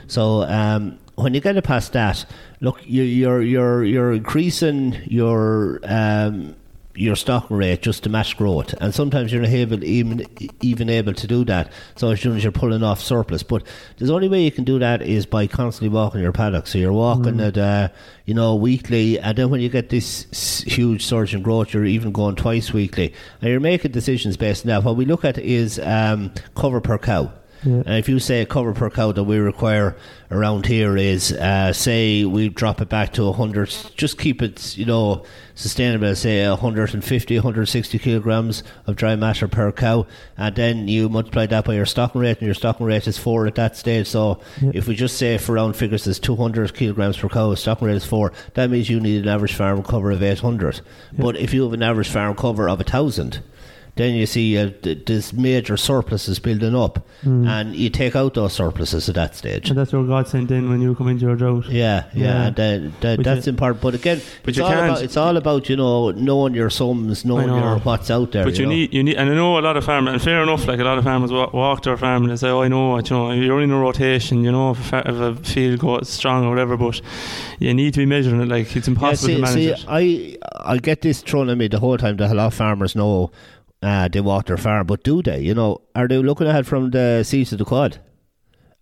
So, 0.07 0.43
um, 0.43 0.99
when 1.17 1.35
you 1.35 1.41
get 1.41 1.57
it 1.57 1.63
past 1.63 1.93
that, 1.93 2.25
look, 2.61 2.81
you, 2.85 3.03
you're 3.03 3.41
you're 3.41 3.85
you're 3.85 4.13
increasing 4.13 4.97
your 5.05 5.81
um, 5.85 6.57
your 6.97 7.17
stocking 7.17 7.57
rate 7.57 7.83
just 7.83 8.05
to 8.05 8.09
match 8.09 8.37
growth, 8.37 8.75
and 8.81 8.95
sometimes 8.95 9.33
you're 9.33 9.43
not 9.43 9.51
able 9.51 9.83
even 9.85 10.27
even 10.61 10.89
able 10.89 11.15
to 11.15 11.27
do 11.27 11.45
that. 11.45 11.73
So 11.97 12.11
as 12.11 12.21
soon 12.21 12.37
as 12.37 12.45
you're 12.45 12.53
pulling 12.53 12.83
off 12.83 13.01
surplus, 13.01 13.43
but 13.43 13.65
the 13.99 14.13
only 14.13 14.29
way 14.29 14.43
you 14.43 14.53
can 14.53 14.65
do 14.65 14.79
that 14.79 15.03
is 15.03 15.27
by 15.27 15.47
constantly 15.47 15.89
walking 15.89 16.21
your 16.21 16.33
paddock. 16.33 16.67
So 16.67 16.79
you're 16.79 16.93
walking 16.93 17.41
it, 17.41 17.59
uh, 17.59 17.89
you 18.27 18.35
know, 18.35 18.55
weekly, 18.55 19.19
and 19.19 19.37
then 19.37 19.51
when 19.51 19.61
you 19.61 19.69
get 19.69 19.89
this 19.89 20.63
huge 20.67 21.05
surge 21.05 21.35
in 21.35 21.43
growth, 21.43 21.75
you're 21.75 21.85
even 21.85 22.13
going 22.13 22.37
twice 22.37 22.73
weekly, 22.73 23.13
and 23.41 23.51
you're 23.51 23.61
making 23.61 23.93
decisions 23.93 24.37
based 24.37 24.65
on 24.65 24.69
that. 24.69 24.85
What 24.85 24.97
we 24.97 25.05
look 25.05 25.25
at 25.25 25.39
is 25.39 25.79
um, 25.81 26.33
cover 26.55 26.81
per 26.81 26.99
cow. 26.99 27.33
And 27.65 27.99
if 27.99 28.09
you 28.09 28.19
say 28.19 28.43
a 28.43 28.47
cover 28.47 28.73
per 28.73 28.91
cow 28.91 29.13
that 29.13 29.25
we 29.25 29.39
require 29.39 29.97
around 30.31 30.67
here 30.67 30.97
is, 30.97 31.33
uh, 31.33 31.73
say, 31.73 32.25
we 32.25 32.49
drop 32.49 32.81
it 32.81 32.89
back 32.89 33.13
to 33.15 33.25
100, 33.25 33.75
just 33.97 34.19
keep 34.19 34.43
it, 34.43 34.77
you 34.77 34.85
know, 34.85 35.25
sustainable, 35.55 36.15
say 36.15 36.49
150, 36.49 37.37
160 37.37 37.99
kilograms 37.99 38.63
of 38.87 38.97
dry 38.97 39.15
matter 39.17 39.47
per 39.49 39.71
cow, 39.73 40.07
and 40.37 40.57
then 40.57 40.89
you 40.89 41.09
multiply 41.09 41.47
that 41.47 41.65
by 41.65 41.75
your 41.75 41.87
stocking 41.87 42.21
rate, 42.21 42.39
and 42.39 42.47
your 42.47 42.55
stocking 42.55 42.87
rate 42.87 43.07
is 43.07 43.19
4 43.19 43.47
at 43.47 43.55
that 43.55 43.77
stage. 43.77 44.09
So 44.09 44.41
if 44.75 44.89
we 44.89 44.95
just 44.95 45.17
say 45.17 45.39
for 45.39 45.53
round 45.55 45.77
figures 45.77 46.07
is 46.07 46.19
200 46.19 46.75
kilograms 46.75 47.17
per 47.17 47.29
cow, 47.29 47.55
stocking 47.55 47.87
rate 47.89 47.97
is 47.97 48.05
4, 48.05 48.33
that 48.55 48.71
means 48.71 48.91
you 48.91 49.01
need 49.01 49.23
an 49.23 49.29
average 49.29 49.55
farm 49.55 49.83
cover 49.83 50.11
of 50.11 50.23
800. 50.23 50.81
But 51.17 51.37
if 51.37 51.55
you 51.55 51.63
have 51.63 51.73
an 51.73 51.83
average 51.83 52.09
farm 52.09 52.35
cover 52.35 52.69
of 52.69 52.79
1,000, 52.79 53.41
then 53.97 54.15
you 54.15 54.27
see 54.27 54.59
uh, 54.59 54.71
th- 54.83 55.05
this 55.07 55.33
major 55.33 55.77
surpluses 55.77 56.39
building 56.41 56.75
up, 56.75 57.07
and 57.23 57.75
you 57.77 57.89
take 57.91 58.17
out 58.17 58.35
those 58.35 58.53
surpluses 58.53 59.09
at 59.09 59.15
that 59.15 59.37
stage. 59.37 59.69
And 59.71 59.79
that's 59.79 59.93
your 59.93 60.05
God 60.05 60.27
sent 60.29 60.51
in 60.51 60.69
when 60.69 60.81
you 60.83 60.95
come 60.97 61.09
into 61.09 61.27
your 61.27 61.37
drought. 61.37 61.67
Yeah, 61.69 62.05
yeah, 62.13 62.25
Yeah. 62.25 62.47
and, 62.65 62.93
that, 63.01 63.23
that's 63.23 63.47
you- 63.47 63.51
important. 63.51 63.81
But 63.83 63.95
again, 63.95 64.21
but 64.43 64.49
it's 64.51 64.59
you 64.59 64.65
all 64.65 64.71
can't- 64.71 64.91
about 64.91 65.03
it's 65.03 65.17
all 65.17 65.37
about 65.37 65.69
you 65.69 65.77
know 65.77 66.11
knowing 66.11 66.55
your 66.55 66.71
sums, 66.71 67.25
knowing 67.25 67.47
know. 67.47 67.59
your 67.59 67.79
what's 67.79 68.11
out 68.11 68.33
there. 68.33 68.45
But 68.45 68.59
you, 68.59 68.65
know. 68.67 68.73
need, 68.73 68.93
you 68.93 69.03
need, 69.05 69.17
and 69.17 69.31
I 69.31 69.35
know 69.35 69.59
a 69.59 69.61
lot 69.61 69.77
of 69.77 69.85
farmers, 69.85 70.13
and 70.15 70.23
fair 70.23 70.43
enough, 70.43 70.67
like 70.67 70.81
a 70.81 70.85
lot 70.85 70.99
of 70.99 71.05
farmers 71.05 71.31
wa- 71.31 71.51
walk 71.53 71.83
to 71.83 71.93
a 71.93 71.97
farm 71.97 72.25
and 72.25 72.33
they 72.33 72.37
say, 72.37 72.49
"Oh, 72.49 72.63
I 72.63 72.69
know, 72.69 72.91
what, 72.91 73.09
you 73.09 73.17
know, 73.17 73.31
you're 73.33 73.63
in 73.63 73.71
a 73.71 73.79
rotation, 73.79 74.43
you 74.43 74.51
know, 74.53 74.73
if 74.73 74.81
a, 74.81 74.83
fa- 74.83 75.03
if 75.07 75.17
a 75.17 75.37
field 75.45 75.79
goes 75.81 76.09
strong 76.09 76.45
or 76.45 76.51
whatever." 76.51 76.77
But 76.77 77.01
you 77.61 77.73
need 77.73 77.95
to 77.95 78.01
be 78.01 78.07
measuring 78.07 78.41
it. 78.41 78.49
Like 78.49 78.75
it's 78.75 78.89
Yeah, 78.89 78.93
impossible 78.93 79.29
see, 79.29 79.35
to 79.37 79.41
manage 79.41 79.55
see, 79.55 79.71
it. 79.71 79.85
I 79.89 80.73
I 80.75 80.79
get 80.79 81.03
this 81.03 81.21
thrown 81.23 81.49
at 81.49 81.57
me 81.59 81.69
the 81.69 81.79
whole 81.79 81.97
time 81.97 82.17
that 82.17 82.31
a 82.31 82.35
lot 82.35 82.47
of 82.47 82.55
farmers 82.55 82.97
know 82.97 83.31
uh, 83.85 84.09
they 84.09 84.21
walk 84.21 84.47
their 84.47 84.57
farm, 84.57 84.87
but 84.87 85.05
do 85.05 85.23
they? 85.23 85.41
You 85.41 85.55
know, 85.55 85.83
are 85.95 86.09
they 86.09 86.19
looking 86.19 86.49
at 86.49 86.57
it 86.61 86.67
from 86.67 86.91
the 86.91 87.23
seats 87.23 87.53
of 87.53 87.59
the 87.59 87.65
quad? 87.65 87.99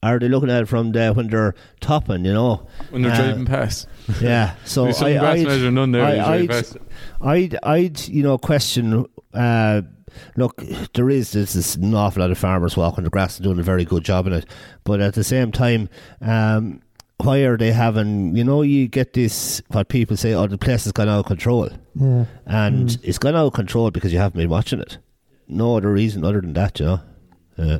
Are 0.05 0.19
they 0.19 0.29
looking 0.29 0.51
at 0.51 0.63
it 0.63 0.67
from 0.67 0.93
the 0.93 1.13
when 1.13 1.29
they're 1.29 1.55
topping? 1.81 2.25
You 2.25 2.33
know, 2.33 2.67
when 2.91 3.03
they're 3.03 3.13
Uh, 3.13 3.17
driving 3.17 3.47
past. 3.47 3.87
Yeah, 4.21 4.55
so 4.65 4.87
I, 4.87 4.91
I'd, 5.33 5.47
there. 5.93 6.05
I, 6.05 6.35
I'd, 6.35 6.49
past. 6.51 6.77
I'd, 7.21 7.57
I'd, 7.63 8.09
you 8.09 8.23
know, 8.23 8.37
question. 8.37 9.07
Uh, 9.33 9.83
look, 10.37 10.61
there 10.95 11.09
is 11.09 11.33
this 11.33 11.55
is 11.55 11.77
an 11.77 11.95
awful 11.95 12.21
lot 12.21 12.31
of 12.33 12.39
farmers 12.39 12.77
walking 12.77 13.05
the 13.05 13.11
grass 13.11 13.37
and 13.39 13.45
doing 13.45 13.61
a 13.61 13.63
very 13.63 13.85
good 13.85 14.05
job 14.05 14.27
in 14.27 14.33
it, 14.33 14.47
but 14.85 15.01
at 15.01 15.15
the 15.15 15.23
same 15.25 15.53
time, 15.53 15.89
um, 16.21 16.81
why 17.19 17.39
are 17.41 17.57
they 17.57 17.71
having? 17.71 18.35
You 18.37 18.43
know, 18.43 18.63
you 18.63 18.89
get 18.89 19.13
this 19.13 19.63
what 19.69 19.89
people 19.89 20.17
say, 20.17 20.35
"Oh, 20.35 20.49
the 20.49 20.59
place 20.59 20.83
has 20.85 20.93
gone 20.93 21.09
out 21.09 21.21
of 21.21 21.27
control," 21.27 21.71
Yeah. 21.95 22.25
and 22.47 22.99
it's 23.03 23.19
gone 23.19 23.37
out 23.37 23.47
of 23.47 23.53
control 23.53 23.91
because 23.91 24.13
you 24.13 24.19
haven't 24.19 24.39
been 24.41 24.49
watching 24.49 24.81
it. 24.81 24.99
No 25.49 25.77
other 25.77 25.93
reason 25.93 26.25
other 26.25 26.41
than 26.41 26.53
that, 26.55 26.81
you 26.81 26.87
know. 26.87 27.01
Uh, 27.59 27.79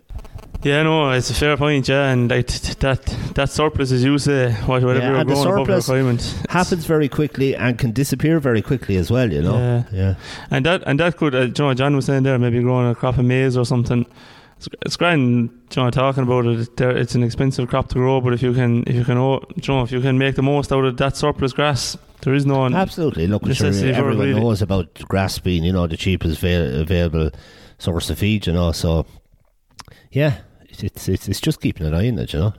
Yeah, 0.63 0.83
no, 0.85 1.11
it's 1.11 1.31
a 1.31 1.35
fair 1.35 1.57
point, 1.57 1.89
yeah, 1.89 2.11
and 2.13 2.31
like 2.31 2.47
t- 2.47 2.59
t- 2.59 2.75
that 2.81 3.05
that 3.35 3.51
surplus, 3.51 3.91
as 3.91 4.05
you 4.05 4.19
say, 4.19 4.53
whatever 4.67 4.95
Yeah, 4.95 5.09
you're 5.09 5.17
and 5.17 5.29
the 5.29 5.35
growing 5.35 5.49
above 5.49 5.67
surplus 5.67 5.89
requirement, 5.89 6.35
happens 6.51 6.85
very 6.85 7.09
quickly 7.09 7.57
and 7.57 7.79
can 7.79 7.91
disappear 7.93 8.39
very 8.39 8.63
quickly 8.63 8.97
as 8.97 9.11
well. 9.11 9.33
You 9.33 9.43
know. 9.43 9.57
Yeah. 9.57 9.83
yeah. 9.93 10.15
and 10.51 10.65
that 10.67 10.83
and 10.87 11.01
that 11.01 11.17
could, 11.17 11.35
uh, 11.35 11.41
you 11.41 11.55
know, 11.59 11.75
John 11.75 11.97
was 11.97 12.05
saying 12.07 12.23
there, 12.25 12.39
maybe 12.39 12.61
growing 12.61 12.89
a 12.91 12.95
crop 12.95 13.19
of 13.19 13.25
maize 13.25 13.57
or 13.57 13.65
something. 13.65 14.07
It's, 14.63 14.69
it's 14.83 14.97
grand, 14.97 15.51
you 15.75 15.83
know, 15.83 15.91
talking 15.91 16.23
about 16.23 16.47
it. 16.47 16.81
Uh, 16.81 16.91
it's 16.91 17.15
an 17.15 17.23
expensive 17.23 17.69
crop 17.69 17.89
to 17.89 17.95
grow, 17.95 18.21
but 18.21 18.33
if 18.33 18.43
you 18.43 18.53
can, 18.53 18.85
if 18.87 18.95
you 18.95 19.05
can, 19.05 19.19
oh, 19.19 19.41
you 19.57 19.63
know, 19.75 19.83
if 19.83 19.91
you 19.91 20.01
can 20.01 20.19
make 20.19 20.37
the 20.37 20.43
most 20.43 20.73
out 20.73 20.85
of 20.85 20.97
that 20.99 21.17
surplus 21.17 21.53
grass, 21.53 21.97
there 22.21 22.35
is 22.35 22.47
no 22.47 22.67
Absolutely. 22.67 23.27
Look, 23.27 23.47
sure, 23.53 23.67
everyone 23.67 24.19
really. 24.19 24.41
knows 24.41 24.63
about 24.63 24.95
grass 25.09 25.39
being, 25.39 25.65
you 25.65 25.73
know, 25.73 25.87
the 25.87 25.97
cheapest 25.97 26.39
avail- 26.39 26.81
available 26.81 27.31
source 27.79 28.11
of 28.11 28.19
feed, 28.19 28.47
you 28.47 28.53
know. 28.53 28.71
So, 28.73 29.07
yeah, 30.13 30.39
it's 30.69 31.09
it's 31.09 31.29
it's 31.29 31.41
just 31.41 31.61
keeping 31.61 31.87
an 31.87 31.95
eye 31.95 32.09
on 32.09 32.19
it, 32.21 32.33
you 32.33 32.39
know. 32.39 32.55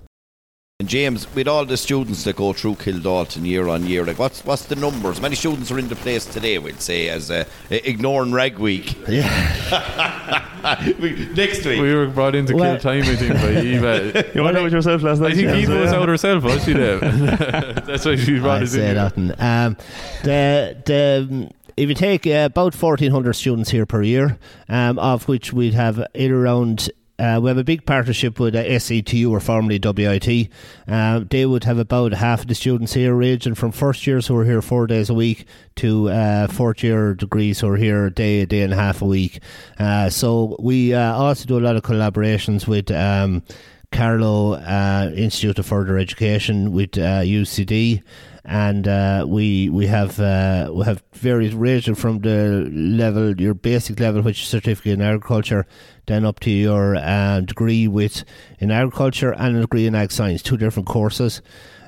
And 0.83 0.89
James, 0.89 1.33
with 1.33 1.47
all 1.47 1.63
the 1.65 1.77
students 1.77 2.25
that 2.25 2.35
go 2.35 2.51
through 2.51 2.75
Kildalton 2.75 3.45
year 3.45 3.69
on 3.69 3.87
year, 3.87 4.03
like 4.05 4.19
what's 4.19 4.43
what's 4.43 4.65
the 4.65 4.75
numbers? 4.75 5.21
Many 5.21 5.33
students 5.35 5.71
are 5.71 5.79
in 5.79 5.87
the 5.87 5.95
place 5.95 6.25
today. 6.25 6.59
We'd 6.59 6.81
say 6.81 7.07
as 7.07 7.31
uh, 7.31 7.45
ignoring 7.69 8.33
Rag 8.33 8.59
Week. 8.59 8.93
Yeah, 9.07 10.45
Next 11.37 11.65
week. 11.65 11.81
We 11.81 11.95
were 11.95 12.07
brought 12.07 12.35
in 12.35 12.45
to 12.47 12.53
Well- 12.53 12.73
kill 12.77 12.81
time, 12.81 13.03
I 13.03 13.15
think, 13.15 13.33
by 13.35 13.61
Eva. 13.61 14.25
You 14.35 14.43
went 14.43 14.57
out 14.57 14.63
with 14.63 14.73
yourself 14.73 15.03
last 15.03 15.21
night. 15.21 15.31
I 15.31 15.35
think 15.35 15.47
James, 15.51 15.69
Eva 15.69 15.79
was 15.79 15.91
yeah. 15.93 15.99
out 15.99 16.09
herself, 16.09 16.43
was 16.43 16.65
she? 16.65 16.73
There. 16.73 16.99
That's 17.85 18.03
why 18.03 18.17
she 18.17 18.39
brought 18.41 18.59
I 18.59 18.63
us 18.63 18.73
in. 18.73 18.79
say 18.81 18.85
here. 18.87 18.93
that. 18.95 19.17
Um, 19.39 19.77
the 20.23 20.75
the 20.85 21.49
if 21.77 21.87
you 21.87 21.95
take 21.95 22.27
uh, 22.27 22.49
about 22.51 22.73
fourteen 22.73 23.11
hundred 23.11 23.33
students 23.33 23.69
here 23.69 23.85
per 23.85 24.01
year, 24.01 24.37
um, 24.67 24.99
of 24.99 25.29
which 25.29 25.53
we'd 25.53 25.75
have 25.75 26.05
in 26.13 26.33
around. 26.33 26.89
Uh, 27.19 27.39
we 27.41 27.47
have 27.47 27.57
a 27.57 27.63
big 27.63 27.85
partnership 27.85 28.39
with 28.39 28.55
uh, 28.55 28.63
SETU, 28.79 29.29
or 29.29 29.39
formerly 29.39 29.79
WIT. 29.79 30.49
Um, 30.87 31.27
they 31.29 31.45
would 31.45 31.63
have 31.63 31.77
about 31.77 32.13
half 32.13 32.41
of 32.41 32.47
the 32.47 32.55
students 32.55 32.93
here, 32.93 33.13
ranging 33.13 33.53
from 33.53 33.71
first 33.71 34.07
years 34.07 34.27
who 34.27 34.37
are 34.37 34.45
here 34.45 34.61
four 34.61 34.87
days 34.87 35.09
a 35.09 35.13
week 35.13 35.45
to 35.75 36.09
uh, 36.09 36.47
fourth 36.47 36.83
year 36.83 37.13
degrees 37.13 37.59
who 37.59 37.69
are 37.69 37.77
here 37.77 38.07
a 38.07 38.11
day, 38.11 38.41
a 38.41 38.45
day 38.47 38.61
and 38.61 38.73
a 38.73 38.75
half 38.75 39.01
a 39.01 39.05
week. 39.05 39.39
Uh, 39.77 40.09
so 40.09 40.55
we 40.59 40.93
uh, 40.93 41.13
also 41.13 41.45
do 41.45 41.57
a 41.57 41.61
lot 41.61 41.75
of 41.75 41.83
collaborations 41.83 42.67
with. 42.67 42.91
Um, 42.91 43.43
Carlow 43.91 44.53
uh, 44.53 45.11
Institute 45.15 45.59
of 45.59 45.67
Further 45.67 45.99
Education 45.99 46.71
with 46.71 46.97
uh, 46.97 47.21
UCD, 47.21 48.01
and 48.45 48.87
uh, 48.87 49.25
we 49.27 49.69
we 49.69 49.87
have 49.87 50.19
uh, 50.19 50.69
we 50.73 50.83
have 50.83 51.01
various 51.13 51.53
ranging 51.53 51.95
from 51.95 52.19
the 52.19 52.69
level 52.73 53.39
your 53.39 53.53
basic 53.53 53.99
level, 53.99 54.21
which 54.21 54.41
is 54.41 54.47
certificate 54.47 54.93
in 54.93 55.01
agriculture, 55.01 55.65
then 56.07 56.25
up 56.25 56.39
to 56.41 56.49
your 56.49 56.95
uh, 56.95 57.39
degree 57.41 57.87
with 57.87 58.25
in 58.59 58.69
agriculture 58.71 59.33
and 59.33 59.55
a 59.55 59.61
degree 59.61 59.87
in 59.87 59.95
ag 59.95 60.11
science, 60.11 60.41
two 60.41 60.57
different 60.57 60.87
courses. 60.87 61.41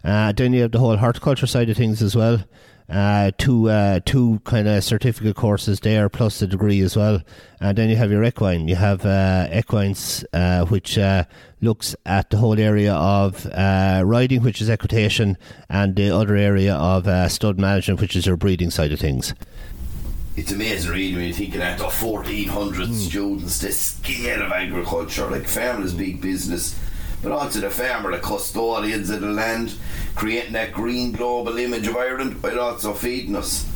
Uh, 0.05 0.31
then 0.31 0.53
you 0.53 0.61
have 0.61 0.71
the 0.71 0.79
whole 0.79 0.97
horticulture 0.97 1.47
side 1.47 1.69
of 1.69 1.75
things 1.75 2.01
as 2.01 2.15
well. 2.15 2.43
Uh, 2.87 3.31
two 3.39 3.67
uh, 3.67 3.99
two 4.05 4.39
kind 4.43 4.67
of 4.67 4.83
certificate 4.83 5.35
courses 5.35 5.79
there, 5.79 6.07
plus 6.07 6.39
the 6.39 6.45
degree 6.45 6.81
as 6.81 6.95
well. 6.95 7.19
And 7.59 7.75
then 7.75 7.89
you 7.89 7.95
have 7.95 8.11
your 8.11 8.23
equine. 8.23 8.67
You 8.67 8.75
have 8.75 9.03
uh, 9.03 9.47
equines, 9.51 10.23
uh, 10.33 10.65
which 10.65 10.99
uh, 10.99 11.23
looks 11.61 11.95
at 12.05 12.29
the 12.29 12.37
whole 12.37 12.59
area 12.59 12.93
of 12.93 13.47
uh, 13.47 14.03
riding, 14.05 14.43
which 14.43 14.61
is 14.61 14.69
equitation, 14.69 15.35
and 15.67 15.95
the 15.95 16.15
other 16.15 16.35
area 16.35 16.75
of 16.75 17.07
uh, 17.07 17.27
stud 17.27 17.59
management, 17.59 18.01
which 18.01 18.15
is 18.15 18.27
your 18.27 18.37
breeding 18.37 18.69
side 18.69 18.91
of 18.91 18.99
things. 18.99 19.33
It's 20.35 20.51
amazing, 20.51 20.91
really, 20.91 21.15
when 21.15 21.23
you're 21.23 21.33
thinking 21.33 21.61
at 21.61 21.77
the 21.77 21.85
1,400 21.85 22.93
students, 22.93 23.59
the 23.59 23.71
scale 23.71 24.43
of 24.43 24.51
agriculture. 24.51 25.27
Like, 25.27 25.47
farming 25.47 25.85
is 25.85 25.93
big 25.93 26.21
business, 26.21 26.77
but 27.25 27.33
also 27.33 27.59
the 27.59 27.71
farmer, 27.71 28.11
the 28.11 28.19
custodians 28.19 29.09
of 29.09 29.19
the 29.19 29.27
land, 29.27 29.73
creating 30.13 30.53
that 30.53 30.71
green 30.71 31.11
global 31.11 31.57
image 31.57 31.87
of 31.87 31.97
Ireland, 31.97 32.41
while 32.43 32.59
also 32.59 32.93
feeding 32.93 33.35
us. 33.35 33.67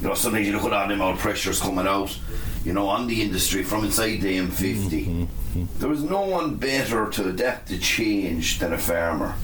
You 0.00 0.08
know, 0.08 0.14
sometimes 0.14 0.46
you 0.46 0.54
look 0.54 0.64
at 0.64 0.72
all 0.72 0.88
them 0.88 1.02
old 1.02 1.18
pressures 1.18 1.60
coming 1.60 1.86
out, 1.86 2.18
you 2.64 2.72
know, 2.72 2.88
on 2.88 3.06
the 3.06 3.20
industry 3.20 3.64
from 3.64 3.84
inside 3.84 4.22
the 4.22 4.38
M50. 4.38 5.06
Mm-hmm. 5.06 5.64
There 5.78 5.92
is 5.92 6.02
no 6.02 6.22
one 6.22 6.56
better 6.56 7.10
to 7.10 7.28
adapt 7.28 7.68
to 7.68 7.78
change 7.78 8.60
than 8.60 8.72
a 8.72 8.78
farmer. 8.78 9.34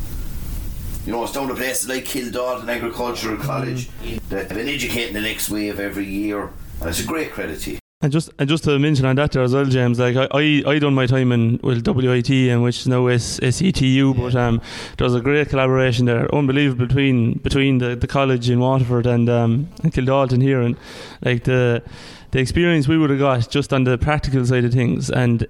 You 1.04 1.12
know, 1.12 1.22
it's 1.22 1.34
down 1.34 1.48
to 1.48 1.54
places 1.54 1.90
like 1.90 2.06
Kildalton 2.06 2.70
Agricultural 2.70 3.36
College 3.36 3.88
mm-hmm. 3.88 4.16
that 4.30 4.46
have 4.46 4.56
been 4.56 4.68
educating 4.68 5.12
the 5.12 5.20
next 5.20 5.50
wave 5.50 5.78
every 5.78 6.06
year, 6.06 6.50
and 6.80 6.88
it's 6.88 7.00
a 7.00 7.06
great 7.06 7.32
credit 7.32 7.60
to 7.60 7.72
you. 7.72 7.78
And 8.06 8.12
just 8.12 8.30
and 8.38 8.48
just 8.48 8.62
to 8.62 8.78
mention 8.78 9.04
on 9.04 9.16
that 9.16 9.32
there 9.32 9.42
as 9.42 9.52
well, 9.52 9.64
James. 9.64 9.98
Like 9.98 10.14
I, 10.14 10.28
I, 10.30 10.62
I 10.64 10.78
done 10.78 10.94
my 10.94 11.06
time 11.06 11.32
in 11.32 11.58
well 11.60 11.80
WIT 11.84 12.30
and 12.30 12.62
which 12.62 12.82
is 12.82 12.86
now 12.86 13.08
S, 13.08 13.40
SETU, 13.40 14.16
but 14.16 14.32
um, 14.36 14.62
there 14.96 15.06
was 15.06 15.16
a 15.16 15.20
great 15.20 15.48
collaboration 15.48 16.06
there, 16.06 16.32
unbelievable 16.32 16.86
between 16.86 17.38
between 17.38 17.78
the, 17.78 17.96
the 17.96 18.06
college 18.06 18.48
in 18.48 18.60
Waterford 18.60 19.06
and 19.06 19.28
um 19.28 19.68
and 19.82 19.92
Kildalton 19.92 20.40
here, 20.40 20.60
and 20.60 20.76
like 21.24 21.42
the 21.42 21.82
the 22.30 22.38
experience 22.38 22.86
we 22.86 22.96
would 22.96 23.10
have 23.10 23.18
got 23.18 23.50
just 23.50 23.72
on 23.72 23.82
the 23.82 23.98
practical 23.98 24.46
side 24.46 24.64
of 24.64 24.72
things, 24.72 25.10
and 25.10 25.44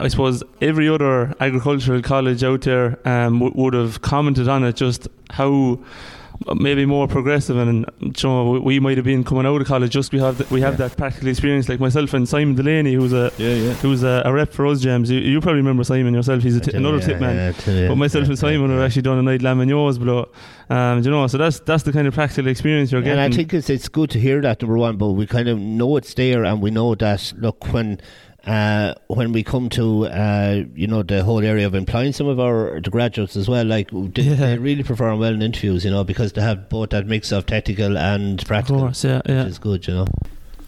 I 0.00 0.08
suppose 0.08 0.42
every 0.62 0.88
other 0.88 1.34
agricultural 1.40 2.00
college 2.00 2.42
out 2.42 2.62
there 2.62 3.06
um, 3.06 3.38
w- 3.38 3.52
would 3.54 3.74
have 3.74 4.00
commented 4.00 4.48
on 4.48 4.64
it, 4.64 4.76
just 4.76 5.08
how 5.28 5.78
maybe 6.56 6.86
more 6.86 7.08
progressive 7.08 7.56
and 7.58 7.84
you 8.00 8.12
know, 8.22 8.50
we- 8.60 8.78
might 8.80 8.96
have 8.96 9.04
been 9.04 9.24
coming 9.24 9.44
out 9.44 9.60
of 9.60 9.66
college 9.66 9.90
just 9.90 10.12
we 10.12 10.20
have 10.20 10.36
th- 10.38 10.50
we 10.50 10.60
have 10.60 10.76
that 10.78 10.96
practical 10.96 11.28
experience 11.28 11.68
like 11.68 11.80
myself 11.80 12.14
and 12.14 12.28
Simon 12.28 12.54
Delaney 12.54 12.94
who's 12.94 13.12
a 13.12 13.32
Yeah, 13.38 13.54
yeah. 13.54 13.72
who's 13.74 14.02
a, 14.04 14.22
a 14.24 14.32
rep 14.32 14.52
for 14.52 14.66
us 14.66 14.80
James 14.80 15.10
you, 15.10 15.18
you 15.18 15.40
probably 15.40 15.60
remember 15.60 15.82
Simon 15.84 16.14
yourself 16.14 16.42
he's 16.42 16.56
a 16.56 16.60
t- 16.60 16.76
another 16.76 16.98
Yeah, 16.98 17.06
tip 17.06 17.20
man 17.20 17.36
yeah, 17.66 17.72
yeah, 17.72 17.88
but 17.88 17.96
myself 17.96 18.24
yeah, 18.24 18.30
and 18.30 18.38
Simon 18.38 18.70
yeah, 18.70 18.76
have 18.76 18.84
actually 18.86 19.02
done 19.02 19.18
a 19.18 19.22
night 19.22 19.40
Lamagnos 19.40 19.98
below 19.98 20.28
um, 20.70 21.02
you 21.02 21.10
know 21.10 21.26
so 21.26 21.38
that's 21.38 21.58
that's 21.60 21.82
the 21.82 21.92
kind 21.92 22.06
of 22.06 22.14
practical 22.14 22.46
experience 22.48 22.92
you're 22.92 23.02
getting. 23.02 23.18
And 23.18 23.32
I 23.32 23.36
think 23.36 23.52
it's 23.52 23.68
it's 23.68 23.88
good 23.88 24.10
to 24.10 24.20
hear 24.20 24.40
that 24.42 24.62
number 24.62 24.78
one, 24.78 24.96
but 24.96 25.08
we 25.12 25.26
kind 25.26 25.48
of 25.48 25.58
know 25.58 25.96
it's 25.96 26.14
there, 26.14 26.44
and 26.44 26.62
we 26.62 26.70
know 26.70 26.94
that 26.94 27.32
look 27.38 27.72
when. 27.72 28.00
Uh, 28.48 28.94
when 29.08 29.32
we 29.32 29.42
come 29.42 29.68
to 29.68 30.06
uh, 30.06 30.62
you 30.74 30.86
know 30.86 31.02
the 31.02 31.22
whole 31.22 31.44
area 31.44 31.66
of 31.66 31.74
employing 31.74 32.12
some 32.14 32.26
of 32.26 32.40
our 32.40 32.80
the 32.80 32.88
graduates 32.90 33.36
as 33.36 33.46
well, 33.48 33.64
like 33.66 33.90
they, 33.90 34.22
Yeah. 34.22 34.34
they 34.36 34.58
really 34.58 34.82
perform 34.82 35.18
well 35.18 35.34
in 35.34 35.42
interviews, 35.42 35.84
you 35.84 35.90
know, 35.90 36.02
because 36.02 36.32
they 36.32 36.40
have 36.40 36.68
both 36.70 36.90
that 36.90 37.06
mix 37.06 37.30
of 37.30 37.44
technical 37.46 37.98
and 37.98 38.40
of 38.40 38.46
practical, 38.48 38.80
course 38.80 39.04
yeah 39.04 39.20
yeah 39.26 39.42
which 39.44 39.50
is 39.50 39.58
good, 39.58 39.86
you 39.86 39.94
know. 39.94 40.06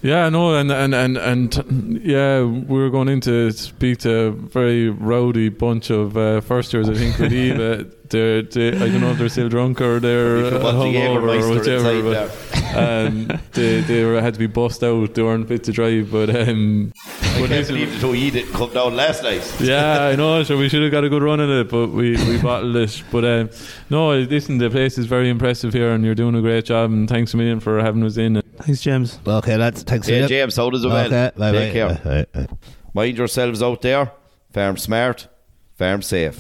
Yeah, 0.02 0.30
no, 0.30 0.54
and 0.54 0.72
and 0.72 0.94
and 0.94 1.18
and 1.18 2.00
yeah, 2.02 2.42
we 2.42 2.78
were 2.78 2.88
going 2.88 3.08
in 3.08 3.20
to 3.22 3.52
speak 3.52 3.98
to 3.98 4.10
a 4.10 4.30
very 4.30 4.88
rowdy 4.88 5.50
bunch 5.50 5.90
of 5.90 6.16
uh, 6.16 6.40
first 6.40 6.72
years. 6.72 6.88
I 6.88 6.94
think 6.94 7.18
with 7.18 7.32
Eva, 7.34 7.84
they're, 8.08 8.40
they, 8.40 8.68
I 8.68 8.88
don't 8.88 9.02
know 9.02 9.10
if 9.10 9.18
they're 9.18 9.28
still 9.28 9.50
drunk 9.50 9.82
or 9.82 10.00
they're 10.00 10.46
uh, 10.46 10.50
hungover 10.72 11.42
or 11.42 11.54
whatever. 11.54 12.02
But 12.02 12.76
um, 12.76 13.40
they 13.52 13.82
they 13.82 14.04
were, 14.06 14.22
had 14.22 14.32
to 14.32 14.40
be 14.40 14.46
bussed 14.46 14.82
out. 14.82 15.14
They 15.14 15.22
weren't 15.22 15.46
fit 15.48 15.64
to 15.64 15.72
drive, 15.72 16.10
but 16.10 16.34
um, 16.34 16.94
I 17.04 17.40
but 17.40 17.50
can't 17.50 17.66
believe 17.66 17.92
the 17.92 18.00
two 18.00 18.14
you 18.14 18.30
didn't 18.30 18.54
come 18.54 18.72
down 18.72 18.96
last 18.96 19.22
night. 19.22 19.54
yeah, 19.60 20.04
I 20.04 20.16
know. 20.16 20.42
So 20.44 20.56
we 20.56 20.70
should 20.70 20.82
have 20.82 20.92
got 20.92 21.04
a 21.04 21.10
good 21.10 21.22
run 21.22 21.40
at 21.40 21.50
it, 21.50 21.68
but 21.68 21.88
we, 21.88 22.12
we 22.26 22.40
bottled 22.40 22.74
it. 22.74 23.02
But 23.12 23.26
um, 23.26 23.50
no, 23.90 24.16
listen, 24.16 24.56
the 24.56 24.70
place 24.70 24.96
is 24.96 25.04
very 25.04 25.28
impressive 25.28 25.74
here, 25.74 25.92
and 25.92 26.06
you're 26.06 26.14
doing 26.14 26.34
a 26.36 26.40
great 26.40 26.64
job. 26.64 26.90
And 26.90 27.06
thanks 27.06 27.34
a 27.34 27.36
million 27.36 27.60
for 27.60 27.80
having 27.80 28.02
us 28.02 28.16
in. 28.16 28.42
Thanks 28.62 28.80
James 28.82 29.18
Okay, 29.26 29.56
lads, 29.56 29.82
thanks. 29.82 30.06
Yeah, 30.08 30.16
Philip. 30.18 30.28
James, 30.28 30.56
how 30.56 30.70
does 30.70 30.84
it 30.84 30.88
well? 30.88 31.06
Okay, 31.06 31.30
bye, 31.36 31.52
Take 31.52 31.68
bye, 31.68 31.72
care. 31.72 31.88
bye, 31.88 32.26
bye, 32.32 32.46
bye. 32.46 32.56
Mind 32.94 33.16
yourselves 33.18 33.62
out 33.62 33.80
there. 33.82 34.12
Farm 34.52 34.76
smart, 34.76 35.28
farm 35.76 36.02
safe. 36.02 36.38